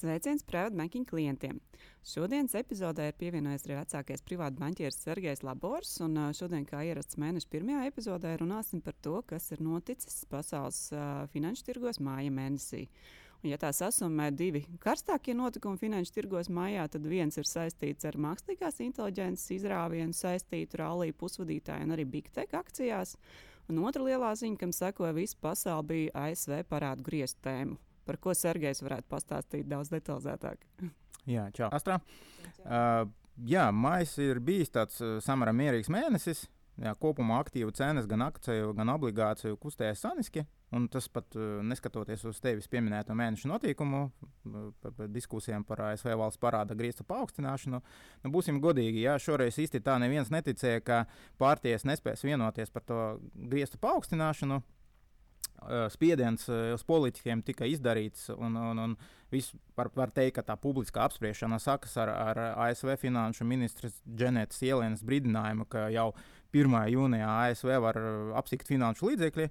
Sveiciens 0.00 0.40
privātu 0.48 0.78
banking 0.78 1.04
klientiem! 1.04 1.58
Šodienas 2.08 2.54
epizodē 2.56 3.10
ir 3.10 3.16
pievienojies 3.20 3.66
arī 3.66 3.74
vecākais 3.76 4.22
privātu 4.24 4.56
banķieris 4.62 4.96
Sergejs 5.02 5.42
Labors. 5.44 5.90
Šodien, 6.38 6.62
kā 6.64 6.80
ierasts 6.88 7.18
mēneša 7.20 7.50
pirmajā 7.52 7.82
epizodē, 7.90 8.30
runāsim 8.40 8.80
par 8.80 8.96
to, 9.04 9.18
kas 9.28 9.50
ir 9.52 9.60
noticis 9.60 10.22
pasaules 10.30 10.78
uh, 10.94 11.26
finanšu 11.34 11.66
tirgos 11.66 12.00
māja 12.00 12.32
mēnesī. 12.32 12.86
Un, 13.42 13.50
ja 13.50 13.58
tā 13.60 13.74
sasumē 13.76 14.30
divi 14.32 14.62
karstākie 14.80 15.34
notikumi 15.36 15.82
finanšu 15.82 16.16
tirgos 16.16 16.48
mājā, 16.48 16.88
tad 16.96 17.04
viens 17.04 17.36
ir 17.36 17.50
saistīts 17.50 18.08
ar 18.08 18.16
mākslīgās 18.16 18.80
inteliģences 18.86 19.52
izrāvienu 19.58 20.16
saistītu 20.16 20.80
rallija 20.80 21.18
pusvadītāju 21.20 21.90
un 21.90 21.92
arī 21.98 22.08
Big 22.16 22.32
Tech 22.32 22.56
akcijās. 22.56 23.18
Un 23.68 23.84
otra 23.84 24.08
lielā 24.08 24.32
ziņa, 24.32 24.62
kam 24.64 24.72
sekoja 24.72 25.12
visa 25.20 25.36
pasaule, 25.44 25.88
bija 25.92 26.24
ASV 26.24 26.62
parādu 26.72 27.04
griestu 27.04 27.44
tēmu 27.50 27.76
par 28.10 28.18
ko 28.18 28.34
Sergejs 28.34 28.82
varētu 28.82 29.06
pastāstīt 29.10 29.70
daudz 29.70 29.92
detalizētāk. 29.94 30.66
Jā, 31.30 31.46
čau. 31.54 31.68
Astra. 31.70 32.00
Uh, 32.64 33.04
jā, 33.46 33.68
maijs 33.70 34.16
ir 34.22 34.40
bijis 34.42 34.72
tāds 34.72 34.98
uh, 35.04 35.18
samērā 35.22 35.52
mierīgs 35.54 35.92
mēnesis. 35.92 36.48
Jā, 36.80 36.94
kopumā 36.96 37.36
aktīvu 37.42 37.74
cenas 37.76 38.06
gan 38.08 38.22
akciju, 38.24 38.70
gan 38.78 38.88
obligāciju 38.94 39.58
kustējas 39.60 40.00
saniski. 40.06 40.46
Un 40.72 40.86
tas 40.88 41.10
pat 41.12 41.36
uh, 41.36 41.58
neskatoties 41.66 42.24
uz 42.30 42.40
tevis 42.40 42.70
pieminēto 42.72 43.12
mēnešu 43.18 43.50
notikumu, 43.50 44.06
uh, 44.08 44.70
par, 44.80 44.94
par 44.96 45.12
diskusijām 45.12 45.66
par 45.68 45.84
ASV 45.90 46.14
valsts 46.16 46.40
parāda 46.40 46.76
griestu 46.78 47.04
paaugstināšanu. 47.04 47.82
Nu, 48.24 48.32
būsim 48.32 48.62
godīgi, 48.64 49.04
jā, 49.04 49.18
šoreiz 49.20 49.60
īsti 49.60 49.82
tā 49.84 49.98
neviens 50.00 50.32
neticēja, 50.32 50.80
ka 50.86 51.02
pārties 51.42 51.84
nespēs 51.84 52.24
vienoties 52.24 52.72
par 52.72 52.88
to 52.88 53.00
griestu 53.52 53.82
paaugstināšanu. 53.82 54.62
Spiediens 55.92 56.46
uz 56.48 56.82
politiķiem 56.88 57.42
tika 57.44 57.66
izdarīts, 57.68 58.30
un, 58.32 58.56
un, 58.56 58.78
un 58.80 58.94
viss 59.30 59.52
var, 59.76 59.90
var 59.94 60.12
teikt, 60.14 60.38
ka 60.38 60.44
tā 60.48 60.56
publiskā 60.58 61.04
apspriešana 61.04 61.60
sākas 61.62 61.98
ar, 62.00 62.10
ar 62.10 62.40
ASV 62.66 62.94
finanšu 62.98 63.44
ministras 63.46 64.00
Dženetas 64.08 64.62
Ielienas 64.64 65.04
brīdinājumu, 65.06 65.68
ka 65.70 65.90
jau 65.92 66.10
1. 66.52 66.74
jūnijā 66.94 67.28
ASV 67.46 67.74
var 67.82 67.98
apsikt 68.38 68.68
finanšu 68.70 69.10
līdzekļi. 69.10 69.46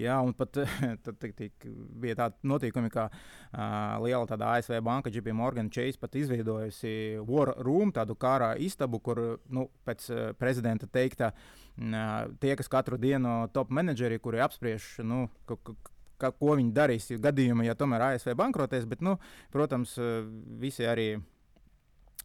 Jā, 0.00 0.16
un 0.26 0.34
pat 0.34 0.56
tad, 1.04 1.04
tad, 1.06 1.34
tad 1.38 1.66
bija 2.02 2.16
tādi 2.18 2.50
notikumi, 2.50 2.90
ka 2.90 3.06
uh, 3.10 4.02
liela 4.02 4.24
tāda 4.26 4.50
ASV 4.56 4.80
banka 4.82 5.12
JP 5.14 5.34
Morgan 5.38 5.70
Chase 5.70 6.00
pat 6.02 6.16
izveidojusi 6.18 7.22
War 7.28 7.54
Room, 7.62 7.92
tādu 7.94 8.16
kārā 8.18 8.54
istabu, 8.58 8.98
kur 9.04 9.22
nu, 9.54 9.68
pēc 9.86 10.08
uh, 10.10 10.22
prezidenta 10.38 10.90
teikta, 10.90 11.30
uh, 11.34 12.08
tie, 12.42 12.54
kas 12.58 12.70
katru 12.70 12.98
dienu 12.98 13.44
top 13.54 13.70
menedžeri, 13.74 14.18
kuri 14.22 14.42
apspriež, 14.42 14.96
nu, 15.06 15.28
ka, 15.46 16.32
ko 16.34 16.58
viņi 16.58 16.74
darīs 16.74 17.10
gadījumā, 17.22 17.68
ja 17.68 17.78
tomēr 17.78 18.10
ASV 18.10 18.34
bankrotēs. 18.38 18.88
Bet, 18.90 19.02
nu, 19.04 19.18
protams, 19.54 19.94
visi 20.58 20.86
arī 20.90 21.12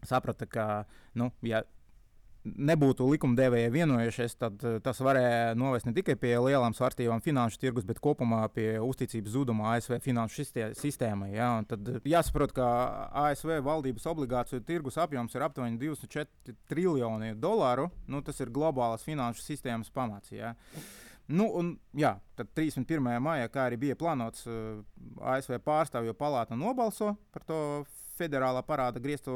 saprata, 0.05 0.47
ka, 0.49 0.65
nu, 1.19 1.29
ja 1.45 1.61
nebūtu 2.43 3.07
likumdevēji 3.11 3.71
vienojušies, 3.73 4.35
tad 4.39 4.63
tas 4.83 5.01
varēja 5.03 5.55
novest 5.59 5.87
ne 5.89 5.93
tikai 5.95 6.15
pie 6.19 6.31
lielām 6.39 6.75
svārstībām 6.75 7.21
finanšu 7.23 7.59
tirgus, 7.59 7.87
bet 7.87 7.99
kopumā 8.03 8.45
pie 8.53 8.77
uzticības 8.83 9.35
zuduma 9.35 9.73
ASV 9.73 9.97
finanšu 10.03 10.45
sistēmai. 10.79 11.33
Ja? 11.35 11.51
Un 11.59 11.67
tad 11.69 11.91
jāsaprot, 12.07 12.53
ka 12.55 12.69
ASV 13.25 13.59
valdības 13.65 14.07
obligāciju 14.13 14.63
tirgus 14.67 14.99
apjoms 15.01 15.35
ir 15.35 15.45
aptuveni 15.49 15.79
24 15.81 16.55
triljoni 16.71 17.35
dolāru. 17.35 17.89
Nu, 18.07 18.23
tas 18.25 18.39
ir 18.39 18.53
globālas 18.55 19.03
finanšu 19.07 19.43
sistēmas 19.43 19.91
pamats. 19.93 20.31
Ja? 20.31 20.55
Nu, 21.29 21.45
un, 21.59 21.75
jā, 21.93 22.15
tad 22.39 22.49
31. 22.57 23.05
maijā, 23.21 23.51
kā 23.53 23.67
arī 23.69 23.77
bija 23.83 23.97
plānots, 23.99 24.47
uh, 24.49 24.79
ASV 25.35 25.59
pārstāvju 25.61 26.15
palāta 26.17 26.57
nobalso 26.57 27.13
par 27.33 27.45
to 27.45 27.59
federālā 28.19 28.61
parāda 28.67 29.01
griestu 29.01 29.33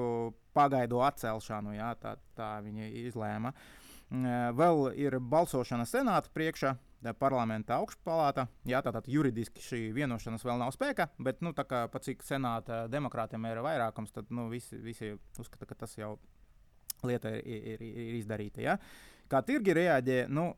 pagaidu 0.54 1.02
atcelšanu. 1.08 1.78
Jā, 1.78 1.94
tā, 2.02 2.18
tā 2.38 2.58
viņi 2.66 2.92
izlēma. 3.08 3.54
Uh, 3.54 3.84
vēl 4.54 4.92
ir 5.00 5.20
balsošana 5.20 5.86
senāta 5.90 6.30
priekšā. 6.34 6.76
Parlamenta 7.20 7.82
augšpalāta. 7.82 8.46
Jā, 8.64 8.80
tātad 8.80 9.10
juridiski 9.12 9.60
šī 9.60 9.80
vienošanās 9.92 10.46
vēl 10.48 10.62
nav 10.62 10.70
spēkā, 10.72 11.10
bet, 11.20 11.42
nu, 11.44 11.52
tā 11.52 11.66
kā 11.68 11.82
pat 11.92 12.06
cik 12.06 12.24
senāta 12.24 12.86
demokrātiem 12.88 13.44
ir 13.50 13.60
vairākums, 13.60 14.14
tad 14.16 14.32
nu, 14.32 14.46
visi, 14.48 14.80
visi 14.80 15.10
uzskata, 15.12 15.68
ka 15.68 15.76
tas 15.82 15.98
jau 15.98 16.14
lieta 17.04 17.34
ir, 17.36 17.74
ir, 17.74 17.84
ir 17.84 18.16
izdarīta. 18.22 18.64
Ja? 18.64 18.78
Kā 19.28 19.42
tirgi 19.44 19.76
reaģē, 19.76 20.18
nu, 20.32 20.54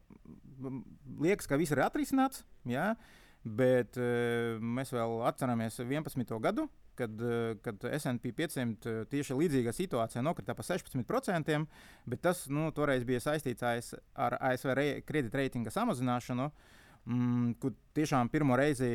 liekas, 1.26 1.50
ka 1.50 1.58
viss 1.58 1.74
ir 1.74 1.82
atrisināts, 1.82 2.46
ja? 2.70 2.92
bet 3.42 3.98
uh, 3.98 4.62
mēs 4.62 4.94
vēl 4.94 5.24
atceramies 5.26 5.82
11. 5.82 6.30
gadu. 6.46 6.70
Kad, 6.96 7.20
uh, 7.22 7.58
kad 7.64 7.84
SP 8.00 8.32
500 8.38 8.88
uh, 8.88 9.04
tieši 9.12 9.36
līdzīga 9.36 9.74
situācija 9.76 10.24
nokrita 10.24 10.56
par 10.56 10.68
16%, 10.68 11.60
bet 12.08 12.24
tas 12.24 12.46
nu, 12.48 12.70
toreiz 12.76 13.04
bija 13.08 13.24
saistīts 13.24 13.66
ar 13.66 14.38
ASV 14.40 14.74
re, 14.78 14.88
kredītreitinga 15.08 15.74
samazināšanu. 15.76 16.50
Mm, 17.06 17.52
kur 17.62 17.76
tiešām 17.94 18.32
pirmo 18.34 18.56
reizi 18.58 18.88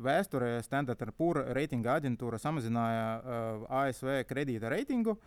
vēsturē 0.00 0.62
Standard 0.64 1.12
Poor's 1.18 1.50
reitinga 1.56 1.98
aģentūra 1.98 2.38
samazināja 2.40 3.06
uh, 3.18 3.68
ASV 3.82 4.22
kredīta 4.30 4.72
reitingu. 4.72 5.18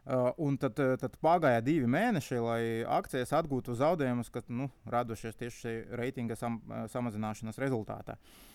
Uh, 0.00 0.30
un 0.40 0.56
tad, 0.58 0.80
tad 0.98 1.18
pagāja 1.22 1.60
divi 1.62 1.86
mēneši, 1.86 2.38
lai 2.42 2.62
akcijas 2.88 3.34
atgūtu 3.36 3.76
zaudējumus, 3.78 4.32
kas 4.32 4.48
nu, 4.48 4.70
radušies 4.88 5.36
tieši 5.38 5.74
reitinga 6.00 6.38
sam, 6.40 6.56
samazināšanas 6.90 7.60
rezultātā. 7.60 8.16
Uh, 8.16 8.49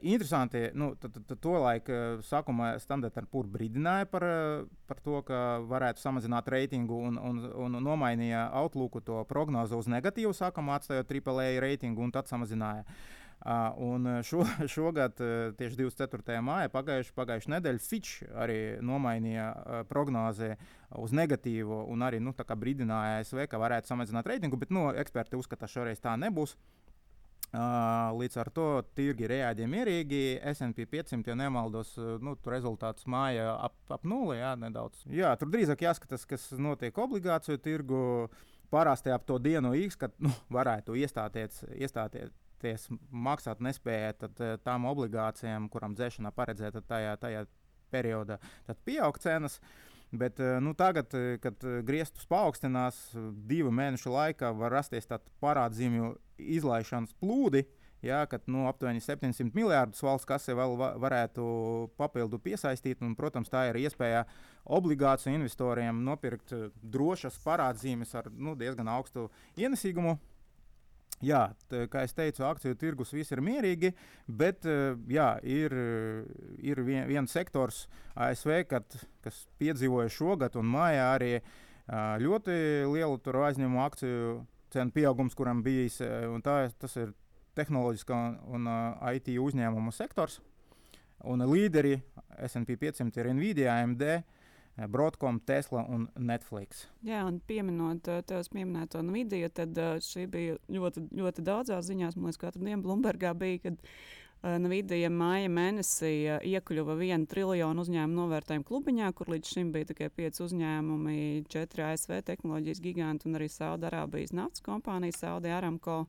interesanti, 0.00 0.66
nu, 0.74 0.92
tad, 1.00 1.16
tad 1.26 1.40
to 1.40 1.54
laiku 1.56 1.96
sākumā 2.26 2.74
Standard 2.82 3.16
Poor's 3.32 3.50
brīdināja 3.50 4.06
par, 4.12 4.26
par 4.86 5.00
to, 5.04 5.22
ka 5.26 5.62
varētu 5.68 6.02
samazināt 6.02 6.50
reitingu 6.52 6.98
un, 7.08 7.16
un, 7.16 7.40
un 7.66 7.80
nomainīja 7.80 8.50
Outlooku 8.60 9.00
to 9.00 9.22
prognozi 9.30 9.78
uz 9.78 9.88
negatīvu, 9.90 10.34
sākumā 10.36 10.76
atstājot 10.78 11.16
AAA 11.16 11.56
reitingu 11.64 12.04
un 12.04 12.12
tad 12.14 12.30
samazināja. 12.30 12.84
Uh, 12.86 13.22
Un 13.76 14.06
šo, 14.22 14.44
šogad, 14.74 15.18
tieši 15.58 15.78
24. 15.80 16.36
māja, 16.44 16.70
pagājušā 16.70 17.14
pagājuši 17.16 17.50
nedēļa, 17.56 17.82
Fitch 17.82 18.22
arī 18.38 18.58
nomainīja 18.84 19.48
prognozi 19.90 20.52
uz 21.02 21.14
negatīvu 21.16 21.80
un 21.90 22.06
arī 22.06 22.20
nu, 22.22 22.34
brīdināja 22.36 23.18
ASV, 23.22 23.48
ka 23.50 23.58
varētu 23.58 23.90
samazināt 23.90 24.30
reitingu, 24.30 24.60
bet 24.60 24.70
nu, 24.70 24.90
eksperti 24.94 25.40
uzskata, 25.40 25.66
ka 25.66 25.74
šoreiz 25.74 25.98
tā 26.02 26.14
nebūs. 26.20 26.54
Uh, 26.54 26.81
līdz 27.52 28.38
ar 28.40 28.48
to 28.56 28.66
tirgi 28.96 29.28
reaģē 29.28 29.66
mierīgi. 29.68 30.22
SP 30.52 30.86
500, 30.88 31.32
ja 31.32 31.36
nemaldos, 31.36 31.94
nu, 32.24 32.32
tur 32.40 32.56
rezultāts 32.56 33.04
māja 33.04 33.50
ap, 33.58 33.76
ap 33.92 34.06
nulli. 34.08 34.38
Jā, 34.40 34.54
nedaudz. 34.56 35.04
jā, 35.12 35.34
tur 35.36 35.52
drīzāk 35.52 35.84
jāskatās, 35.84 36.24
kas 36.28 36.48
notiek 36.56 36.96
obligāciju 36.96 37.60
tirgu. 37.60 38.00
Parasti 38.72 39.12
ap 39.12 39.26
to 39.28 39.36
dienu 39.36 39.74
X, 39.76 39.98
kad 40.00 40.14
nu, 40.16 40.30
varētu 40.56 40.96
iestāties, 40.96 41.58
iestāties, 41.76 42.32
ties 42.62 42.88
maksāt 43.10 43.62
nespēja, 43.64 44.14
tad 44.24 44.42
eh, 44.42 44.58
tām 44.64 44.86
obligācijām, 44.90 45.68
kurām 45.72 45.96
dzēšanā 45.98 46.32
paredzēta 46.36 46.82
tajā, 46.88 47.16
tajā 47.22 47.46
periodā, 47.92 48.38
tad 48.68 48.78
pieaug 48.86 49.18
cenas. 49.22 49.58
Bet 50.12 50.40
eh, 50.44 50.58
nu, 50.62 50.74
tagad, 50.78 51.12
eh, 51.18 51.36
kad 51.42 51.64
griestus 51.88 52.28
paaugstinās, 52.30 53.00
divu 53.48 53.72
mēnešu 53.74 54.12
laikā 54.12 54.52
var 54.58 54.76
rasties 54.78 55.08
tāds 55.10 55.32
parādzīmju 55.42 56.14
izlaišanas 56.38 57.14
plūdi. 57.20 57.64
Jā, 58.02 58.24
kad 58.26 58.48
nu, 58.50 58.64
aptuveni 58.66 58.98
700 58.98 59.54
miljardus 59.54 60.02
valsts 60.02 60.26
kase 60.26 60.56
vēl 60.58 60.72
va 60.74 60.88
varētu 60.98 61.44
papildu 61.94 62.40
piesaistīt. 62.42 62.98
Un, 63.06 63.14
protams, 63.14 63.50
tā 63.52 63.68
ir 63.68 63.78
iespēja 63.84 64.24
obligāciju 64.74 65.36
investoriem 65.38 66.02
nopirkt 66.02 66.50
drošas 66.82 67.38
parādzīmes 67.44 68.16
ar 68.18 68.26
nu, 68.34 68.56
diezgan 68.58 68.90
augstu 68.90 69.28
ienesīgumu. 69.54 70.16
Jā, 71.22 71.44
tā, 71.70 71.84
kā 71.86 72.02
jau 72.02 72.16
teicu, 72.18 72.42
akciju 72.48 72.74
tirgus 72.80 73.14
viss 73.14 73.30
ir 73.30 73.38
mierīgi, 73.46 73.92
bet 74.26 74.66
eh, 74.66 74.96
jā, 75.06 75.36
ir, 75.46 75.76
ir 76.58 76.82
vien, 76.82 77.04
viens 77.06 77.30
sektors 77.30 77.84
ASV, 78.18 78.64
kad, 78.66 78.98
kas 79.22 79.44
piedzīvoja 79.62 80.10
šogad 80.10 80.58
un 80.58 80.66
mājā 80.74 81.12
arī 81.14 81.36
ļoti 82.22 82.54
lielu 82.88 83.38
aizņēmumu 83.46 83.80
akciju 83.82 84.34
cenu 84.72 84.94
pieaugums, 84.94 85.36
kuram 85.38 85.62
bijis. 85.64 86.00
Tā, 86.44 86.56
tas 86.80 86.96
ir 87.00 87.12
tehnoloģiskā 87.58 88.20
un 88.52 88.70
IT 89.12 89.32
uzņēmumu 89.40 89.92
sektors. 89.94 90.40
Un 91.28 91.44
līderi 91.46 92.00
SP 92.48 92.78
500 92.80 93.20
ir 93.22 93.34
Nvidia, 93.36 93.76
AMD. 93.80 94.06
Broadcom, 94.88 95.36
Tesla 95.44 95.82
un 95.84 96.06
Netflix. 96.16 96.86
Jā, 97.04 97.20
un 97.28 97.42
pieminot 97.44 98.08
tevis 98.24 98.48
pieminēto 98.48 99.02
Nvidia, 99.04 99.50
tad 99.52 99.76
šī 100.00 100.24
bija 100.32 100.56
ļoti, 100.72 101.02
ļoti 101.12 101.44
daudzās 101.44 101.90
ziņās. 101.90 102.16
Man 102.16 102.30
liekas, 102.30 102.40
katru 102.40 102.64
dienu 102.64 102.80
Bloombergā 102.86 103.34
bija, 103.36 103.60
kad 103.66 103.82
Nvidia 104.42 105.06
māja 105.06 105.46
mēnesī 105.46 106.12
iekļuva 106.50 106.96
vienu 106.98 107.28
triljonu 107.30 107.84
uzņēmumu 107.84 108.24
novērtējumu 108.24 108.66
klubiņā, 108.66 109.10
kur 109.14 109.30
līdz 109.30 109.52
šim 109.54 109.70
bija 109.74 109.92
tikai 109.92 110.08
pieci 110.10 110.42
uzņēmumi, 110.42 111.44
četri 111.52 111.84
ASV 111.86 112.16
tehnoloģijas 112.26 112.82
giganti 112.82 113.30
un 113.30 113.38
arī 113.38 113.46
Saudārābijas 113.54 114.34
naftas 114.34 114.64
kompānija 114.66 115.14
Saudi 115.14 115.52
Aramco. 115.54 116.00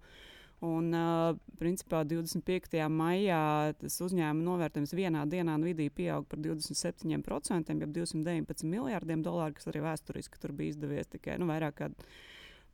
Un, 0.63 0.89
uh, 0.95 1.35
principā, 1.59 2.05
25. 2.07 2.79
maijā 2.89 3.73
tas 3.77 3.97
uzņēmuma 4.01 4.47
novērtējums 4.47 4.93
vienā 4.95 5.25
dienā 5.29 5.57
Nvidija 5.59 5.91
pieauga 5.93 6.29
par 6.31 6.39
27%, 6.39 7.73
jau 7.83 7.89
219 7.99 8.69
miljārdiem 8.71 9.25
dolāru, 9.25 9.57
kas 9.59 9.67
arī 9.69 9.83
vēsturiski 9.83 10.39
tur 10.39 10.55
bija 10.55 10.71
izdevies 10.71 11.11
tikai 11.11 11.35
nu, 11.37 11.51
vairāk 11.51 11.81
kā 11.81 11.91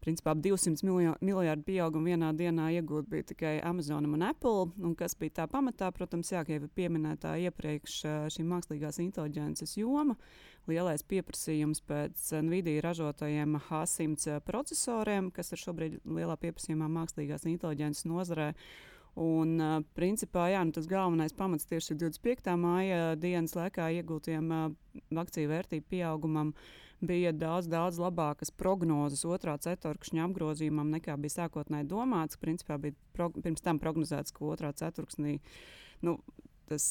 principā 0.04 0.34
200 0.36 0.84
miljardu 1.22 1.66
pieaugumu 1.68 2.12
vienā 2.12 2.32
dienā 2.36 2.70
iegūt 2.78 3.10
bija 3.12 3.28
tikai 3.34 3.54
Amazon 3.66 4.08
un 4.08 4.24
Apple. 4.24 4.72
Un 4.80 4.96
kas 4.98 5.16
bija 5.20 5.42
tā 5.42 5.48
pamatā? 5.52 5.92
Protams, 5.96 6.32
jā, 6.32 6.44
jau 6.48 6.70
pieminētā 6.76 7.36
iepriekš 7.46 8.00
šī 8.36 8.46
mākslīgās 8.48 9.02
inteliģences 9.04 9.76
joma, 9.80 10.16
lielais 10.70 11.04
pieprasījums 11.04 11.84
pēc 11.88 12.30
Nvidia 12.46 12.84
ražotajiem 12.86 13.60
H100 13.70 14.40
procesoriem, 14.48 15.32
kas 15.36 15.52
ir 15.54 15.64
šobrīd 15.66 16.00
lielā 16.06 16.40
pieprasījumā 16.40 16.90
mākslīgās 17.00 17.48
inteliģences 17.50 18.08
nozarē. 18.10 18.54
Un, 19.20 19.58
principā, 19.98 20.46
jā, 20.54 20.60
nu, 20.64 20.72
tas 20.72 20.86
galvenais 20.88 21.34
pamats 21.36 21.68
tieši 21.68 21.98
25. 21.98 22.54
māja 22.62 23.16
dienas 23.20 23.56
laikā 23.58 23.90
iegūtiem 23.98 24.54
akciju 25.20 25.50
vērtību 25.50 25.90
pieaugumam 25.92 26.54
uh, 26.54 26.70
bija 27.02 27.32
daudz, 27.32 27.70
daudz 27.72 28.00
labākas 28.02 28.52
prognozes 28.52 29.24
otrā 29.28 29.56
ceturkšņa 29.62 30.26
apgrozījumam 30.28 30.92
nekā 30.98 31.16
bija 31.22 31.44
sākotnēji 31.44 31.88
domāts. 31.90 32.40
Principā 32.40 32.80
bija 32.82 32.98
prog 33.16 33.40
pirms 33.44 33.64
tam 33.66 33.80
prognozēts, 33.80 34.36
ka 34.36 34.46
otrā 34.46 34.74
ceturksnī 34.76 35.40
nu, 36.06 36.18
tas 36.70 36.86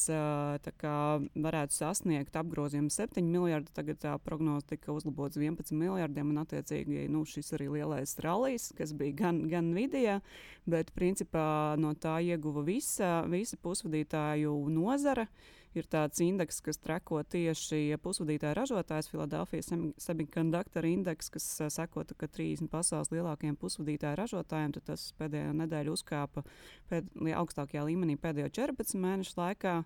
kā, 0.80 0.94
varētu 1.38 1.76
sasniegt 1.76 2.36
apgrozījumu 2.40 2.90
7 2.90 3.22
miljardu. 3.22 3.70
Tagad 3.76 4.00
tā 4.02 4.14
prognoze 4.22 4.66
tika 4.72 4.94
uzlabots 4.96 5.38
11 5.38 5.76
miljardiem, 5.78 6.32
un 6.32 6.42
attiecīgi 6.42 7.06
nu, 7.12 7.22
šis 7.28 7.54
arī 7.58 7.68
lielais 7.76 8.16
rallies, 8.24 8.72
kas 8.78 8.96
bija 8.98 9.20
gan, 9.22 9.44
gan 9.52 9.70
vidējā, 9.76 10.18
bet 10.66 10.90
principā 10.96 11.76
no 11.78 11.94
tā 11.94 12.18
ieguva 12.26 12.64
visa, 12.66 13.22
visa 13.30 13.60
pusvadītāju 13.62 14.56
nozara. 14.72 15.28
Uh, 15.28 15.54
ir 15.76 15.88
tāds 15.90 16.20
indeks, 16.24 16.60
kas 16.64 16.80
trako 16.80 17.20
tieši 17.22 17.98
pusvadītāju 18.02 18.56
ražotājs, 18.58 19.10
Filadelfijas 19.12 19.72
Semiconductor 20.00 20.86
indeks, 20.88 21.30
kas 21.34 21.48
seko, 21.74 22.04
ka 22.18 22.28
30 22.28 22.70
pasaules 22.72 23.12
lielākajiem 23.12 23.58
pusvadītāju 23.60 24.20
ražotājiem, 24.22 24.78
tas 24.86 25.10
pēdējo 25.18 25.56
nedēļu 25.64 25.98
uzkāpa 25.98 26.44
pēd, 26.90 27.10
augstākajā 27.42 27.84
līmenī 27.88 28.18
pēdējo 28.20 28.52
14 28.62 29.02
mēnešu 29.02 29.38
laikā. 29.40 29.76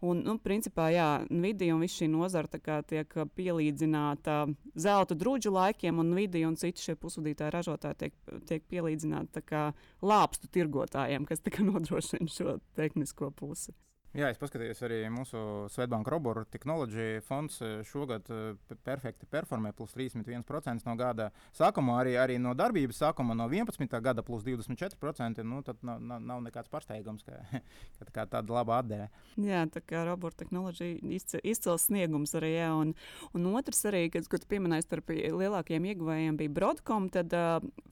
Un, 0.00 0.22
nu, 0.24 0.38
principā, 0.40 0.86
jā, 0.94 1.08
Nvidia 1.28 1.74
un 1.74 1.82
viss 1.84 1.98
šī 2.00 2.06
nozara 2.08 2.48
tiek 2.88 3.12
pielīdzināta 3.36 4.38
zelta 4.80 5.16
drudžu 5.18 5.52
laikiem, 5.52 6.00
un 6.00 6.14
Nvidia 6.14 6.48
un 6.48 6.56
citi 6.56 6.80
šie 6.80 6.94
pusvadītāji 6.96 7.52
ražotāji 7.52 7.98
tiek, 8.06 8.16
tiek 8.48 8.64
pielīdzināti 8.72 9.44
lāpstu 10.00 10.48
tirgotājiem, 10.56 11.28
kas 11.28 11.44
nodrošina 11.68 12.32
šo 12.32 12.56
tehnisko 12.80 13.28
pusi. 13.36 13.76
Jā, 14.10 14.26
es 14.32 14.40
paskatījos 14.42 14.80
arī 14.82 14.96
mūsu 15.14 15.38
Svetbanka 15.70 16.10
Roboru 16.10 16.42
Technology 16.50 17.20
fonds 17.22 17.60
eh, 17.62 17.76
šogad 17.86 18.26
eh, 18.34 18.56
perfekti 18.82 19.28
performē, 19.30 19.70
plus 19.78 19.92
31% 19.94 20.82
no 20.88 20.96
gada 20.98 21.28
sākuma, 21.54 22.00
arī, 22.02 22.16
arī 22.18 22.38
no 22.42 22.50
darbības 22.58 22.98
sākuma 23.04 23.36
no 23.38 23.46
11. 23.46 23.86
gada 24.02 24.24
plus 24.26 24.42
24%. 24.42 25.44
Nu, 25.46 25.60
tad 25.62 25.78
nav, 25.86 26.00
nav, 26.02 26.24
nav 26.26 26.40
nekāds 26.42 26.72
pārsteigums, 26.72 27.22
ka, 27.22 27.38
ka 28.00 28.08
kā 28.16 28.24
tāda 28.32 28.56
laba 28.56 28.80
atdeve. 28.80 29.06
Jā, 29.38 29.62
tā 29.70 29.78
kā 29.78 30.02
Roboru 30.08 30.34
Technology 30.42 30.96
izcils 31.14 31.86
sniegums 31.86 32.34
arī, 32.40 32.56
jā, 32.56 32.72
un, 32.74 32.96
un 33.30 33.46
otrs 33.54 33.84
arī, 33.92 34.08
kad, 34.10 34.26
kad 34.34 34.48
pieminēja 34.50 34.88
starp 34.88 35.14
lielākajiem 35.14 35.86
ieguvējiem 35.92 36.40
bija 36.42 36.54
Broadcom, 36.58 37.06
tad, 37.14 37.38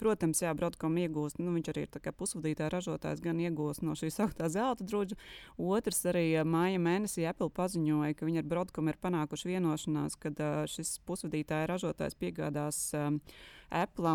protams, 0.02 0.42
jā, 0.42 0.50
Broadcom 0.58 0.98
iegūst, 0.98 1.38
nu, 1.38 1.54
viņš 1.60 1.72
arī 1.76 1.86
ir 1.86 2.12
pusvadītāja 2.18 2.74
ražotājs, 2.74 3.22
gan 3.22 3.38
iegūst 3.46 3.86
no 3.86 3.94
šīs 3.94 4.18
augtā 4.26 4.50
zelta 4.50 4.82
druģa. 4.82 5.14
Otrs 5.62 6.07
arī 6.10 6.24
māja 6.48 6.80
mēnesī 6.82 7.26
Apple 7.28 7.50
paziņoja, 7.54 8.16
ka 8.18 8.26
viņi 8.28 8.42
ar 8.42 8.48
Broadcom 8.50 8.90
ir 8.90 8.98
panākuši 9.02 9.52
vienošanās, 9.52 10.16
ka 10.20 10.32
uh, 10.32 10.64
šis 10.70 10.96
pusvadītāja 11.08 11.68
ražotājs 11.70 12.18
piegādās 12.18 12.80
um, 12.98 13.20
Apple 13.68 14.08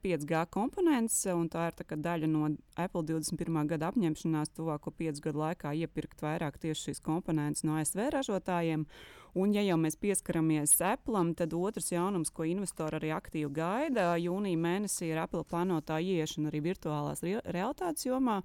5G 0.00 0.44
komponents, 0.50 1.18
un 1.28 1.48
tā 1.52 1.68
ir 1.68 1.76
daļa 2.06 2.30
no 2.30 2.48
Apple 2.80 3.04
21. 3.10 3.66
gada 3.68 3.90
apņemšanās 3.92 4.54
tuvāko 4.56 4.94
5 4.96 5.20
gadu 5.24 5.42
laikā 5.44 5.74
iepirkt 5.84 6.24
vairāk 6.24 6.56
tieši 6.62 6.90
šīs 6.90 7.04
komponentes 7.04 7.64
no 7.68 7.76
ASV 7.80 8.08
ražotājiem. 8.16 8.86
Un, 9.34 9.50
ja 9.50 9.64
jau 9.66 9.74
mēs 9.82 9.96
pieskaramies 9.98 10.76
Apple, 10.86 11.18
tad 11.34 11.54
otrs 11.58 11.90
jaunums, 11.90 12.30
ko 12.30 12.44
investori 12.46 13.00
arī 13.00 13.08
aktīvi 13.16 13.50
gaida, 13.56 14.12
jūnija 14.22 14.60
mēnesī 14.62 15.08
ir 15.10 15.18
Apple 15.24 15.42
plānotā 15.50 15.96
ieiešana 15.98 16.52
arī 16.52 16.60
virtuālās 16.68 17.24
re 17.26 17.40
realitātes 17.56 18.06
jomā, 18.06 18.36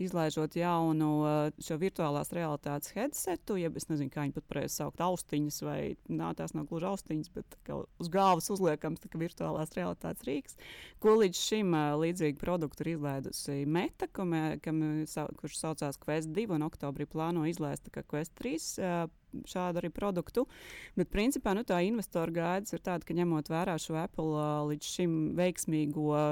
izlaižot 0.00 0.56
jaunu 0.56 1.10
šo 1.60 1.76
virtuālās 1.82 2.32
realitātes 2.32 2.94
headsetu, 2.96 3.58
jeb 3.60 3.76
es 3.76 3.90
nezinu, 3.90 4.08
kā 4.14 4.24
viņi 4.24 4.38
pat 4.38 4.48
pareizi 4.48 4.78
saukt, 4.80 5.04
austiņas, 5.04 5.60
vai 5.68 5.78
nā, 6.08 6.32
tās 6.38 6.56
nav 6.56 6.64
gluži 6.72 6.88
austiņas, 6.94 7.32
bet 7.36 7.58
uz 8.00 8.12
galvas 8.12 8.48
uzliekams 8.56 9.04
virtuālās 9.20 9.76
realitātes 9.76 10.24
rīks, 10.24 10.56
ko 11.04 11.18
līdz 11.20 11.44
šim 11.44 11.76
līdzīgi 12.00 12.40
produktu 12.40 12.86
ir 12.86 12.94
izlaidusi 12.96 13.60
Meta, 13.68 14.08
kam, 14.08 14.32
kam, 14.64 14.80
kurš 15.42 15.60
saucās 15.60 16.00
Quest 16.00 16.32
2 16.32 16.56
un 16.56 16.64
oktobrī 16.64 17.04
plāno 17.04 17.44
izlaist 17.52 17.92
Quest 17.92 18.38
3 18.40 19.17
šādu 19.48 19.82
arī 19.82 19.90
produktu. 19.94 20.46
Bet, 20.98 21.10
principā, 21.12 21.54
nu, 21.56 21.64
tā 21.66 21.80
investoru 21.86 22.34
gaidas 22.40 22.74
ir 22.74 22.84
tāda, 22.84 23.06
ka 23.06 23.16
ņemot 23.16 23.50
vērā 23.52 23.76
šo 23.82 23.98
Apple 24.00 24.48
līdz 24.72 24.94
šim 24.96 25.18
veiksmīgo 25.38 26.24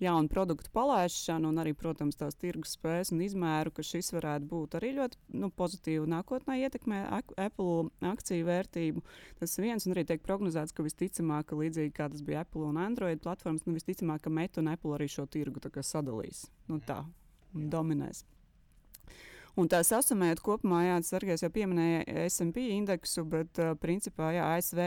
jaunu 0.00 0.28
produktu 0.28 0.70
palaišanu 0.74 1.48
un 1.48 1.60
arī, 1.62 1.72
protams, 1.78 2.18
tās 2.18 2.36
tirgus 2.38 2.74
spējas 2.76 3.12
un 3.14 3.22
izmēru, 3.24 3.72
ka 3.74 3.84
šis 3.86 4.10
varētu 4.16 4.48
būt 4.50 4.76
arī 4.78 4.92
ļoti 4.98 5.38
nu, 5.40 5.50
pozitīvi 5.54 6.10
nākotnē 6.10 6.58
ietekmē 6.64 7.00
Apple 7.38 7.90
akciju 8.10 8.48
vērtību. 8.48 9.04
Tas 9.40 9.56
viens, 9.62 9.86
un 9.86 9.94
arī 9.94 10.06
tiek 10.08 10.22
prognozēts, 10.26 10.74
ka 10.74 10.86
visticamāk, 10.86 11.48
ka 11.50 11.60
līdzīgi 11.60 11.94
kā 11.94 12.10
tas 12.12 12.24
bija 12.26 12.44
Apple 12.44 12.66
un 12.72 12.80
Android 12.82 13.22
platformas, 13.24 13.66
nu, 13.68 13.76
visticamāk, 13.78 14.26
ka 14.26 14.34
Meta 14.34 14.62
un 14.64 14.72
Apple 14.74 14.96
arī 14.98 15.08
šo 15.10 15.28
tirgu 15.30 15.62
sadalīs 15.84 16.46
nu, 16.68 16.80
tā, 16.82 17.04
un 17.54 17.70
dominēs. 17.70 18.24
Un 19.54 19.68
tā 19.70 19.84
sasumējot 19.86 20.40
kopumā, 20.42 20.80
jā, 20.88 20.94
Sergejs 21.06 21.44
jau 21.44 21.50
pieminēja 21.54 22.26
SP 22.26 22.64
indeksu, 22.74 23.22
bet 23.30 23.60
uh, 23.62 23.76
principā 23.78 24.32
jā, 24.34 24.48
ASV 24.56 24.80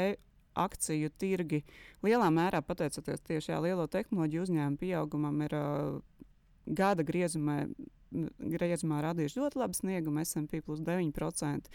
akciju 0.57 1.11
tirgi 1.21 1.61
lielā 2.03 2.27
mērā 2.33 2.59
pateicoties 2.65 3.23
tieši 3.27 3.53
jā, 3.53 3.59
lielo 3.63 3.85
tehnoloģiju 3.91 4.47
uzņēmumu 4.47 4.81
pieaugumam 4.81 5.45
ir 5.45 5.55
uh, 5.55 6.25
gada 6.65 7.05
griezumā. 7.07 7.63
Griezumā 8.07 9.01
radījuši 9.03 9.41
ļoti 9.41 9.59
labu 9.59 9.75
sniegumu, 9.75 10.21
SP 10.23 10.61
plus 10.63 10.79
9%, 10.79 11.65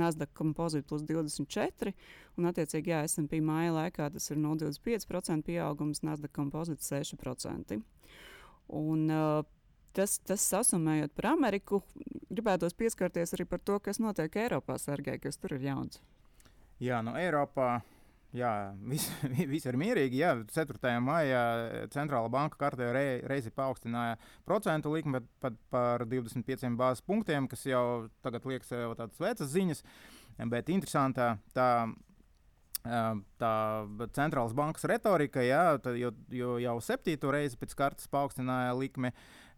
Nasdaq 0.00 0.30
kompozīta 0.38 0.88
plus 0.88 1.02
24%, 1.04 1.92
un, 2.40 2.46
attiecīgi, 2.48 2.94
jā, 2.94 3.02
SP 3.04 3.42
māja 3.44 3.74
laikā 3.76 4.06
tas 4.14 4.30
ir 4.32 4.40
0,25% 4.40 5.44
pieaugums, 5.50 6.00
Nasdaq 6.00 6.32
kompozīta 6.36 6.96
6%. 6.96 7.76
Un, 8.72 9.04
uh, 9.12 9.44
tas, 9.96 10.18
tas 10.26 10.44
sasumējot 10.52 11.14
par 11.16 11.32
Ameriku, 11.32 11.82
gribētos 12.30 12.76
pieskarties 12.78 13.34
arī 13.36 13.46
par 13.48 13.62
to, 13.64 13.78
kas 13.84 14.00
notiek 14.02 14.36
Eiropā, 14.44 14.78
Sergei, 14.80 15.20
kas 15.22 15.40
tur 15.40 15.56
ir 15.56 15.66
jauns. 15.68 16.02
Jā, 16.82 17.02
no 17.04 17.12
nu, 17.12 17.18
Eiropā. 17.20 17.80
Jā, 18.32 18.72
viss 18.92 19.10
vis 19.48 19.66
ir 19.68 19.76
mierīgi. 19.80 20.22
Jā, 20.22 20.32
4. 20.54 20.92
maijā 21.04 21.42
centrāla 21.92 22.30
banka 22.32 22.56
kārtējo 22.62 22.94
re, 22.96 23.06
reizi 23.28 23.52
paaugstināja 23.52 24.16
procentu 24.48 24.94
likmi 24.94 25.20
pat 25.42 25.58
par 25.72 26.06
25 26.08 26.72
bāzes 26.80 27.04
punktiem, 27.04 27.48
kas 27.50 27.66
jau 27.68 28.08
tagad 28.24 28.48
liekas 28.48 28.72
jau 28.72 28.94
tādas 28.96 29.20
vecas 29.20 29.52
ziņas. 29.52 29.84
Bet 30.48 30.72
interesantā 30.72 31.34
tā 31.52 31.68
tā 32.82 33.52
centrālās 34.16 34.54
bankas 34.58 34.84
retorika, 34.90 35.42
jā, 35.44 35.78
jo, 35.94 36.10
jo 36.34 36.56
jau 36.58 36.76
septīto 36.82 37.30
reizi 37.30 37.58
pēc 37.60 37.76
kārtas 37.78 38.10
paaugstināja 38.10 38.74
likmi 38.74 39.12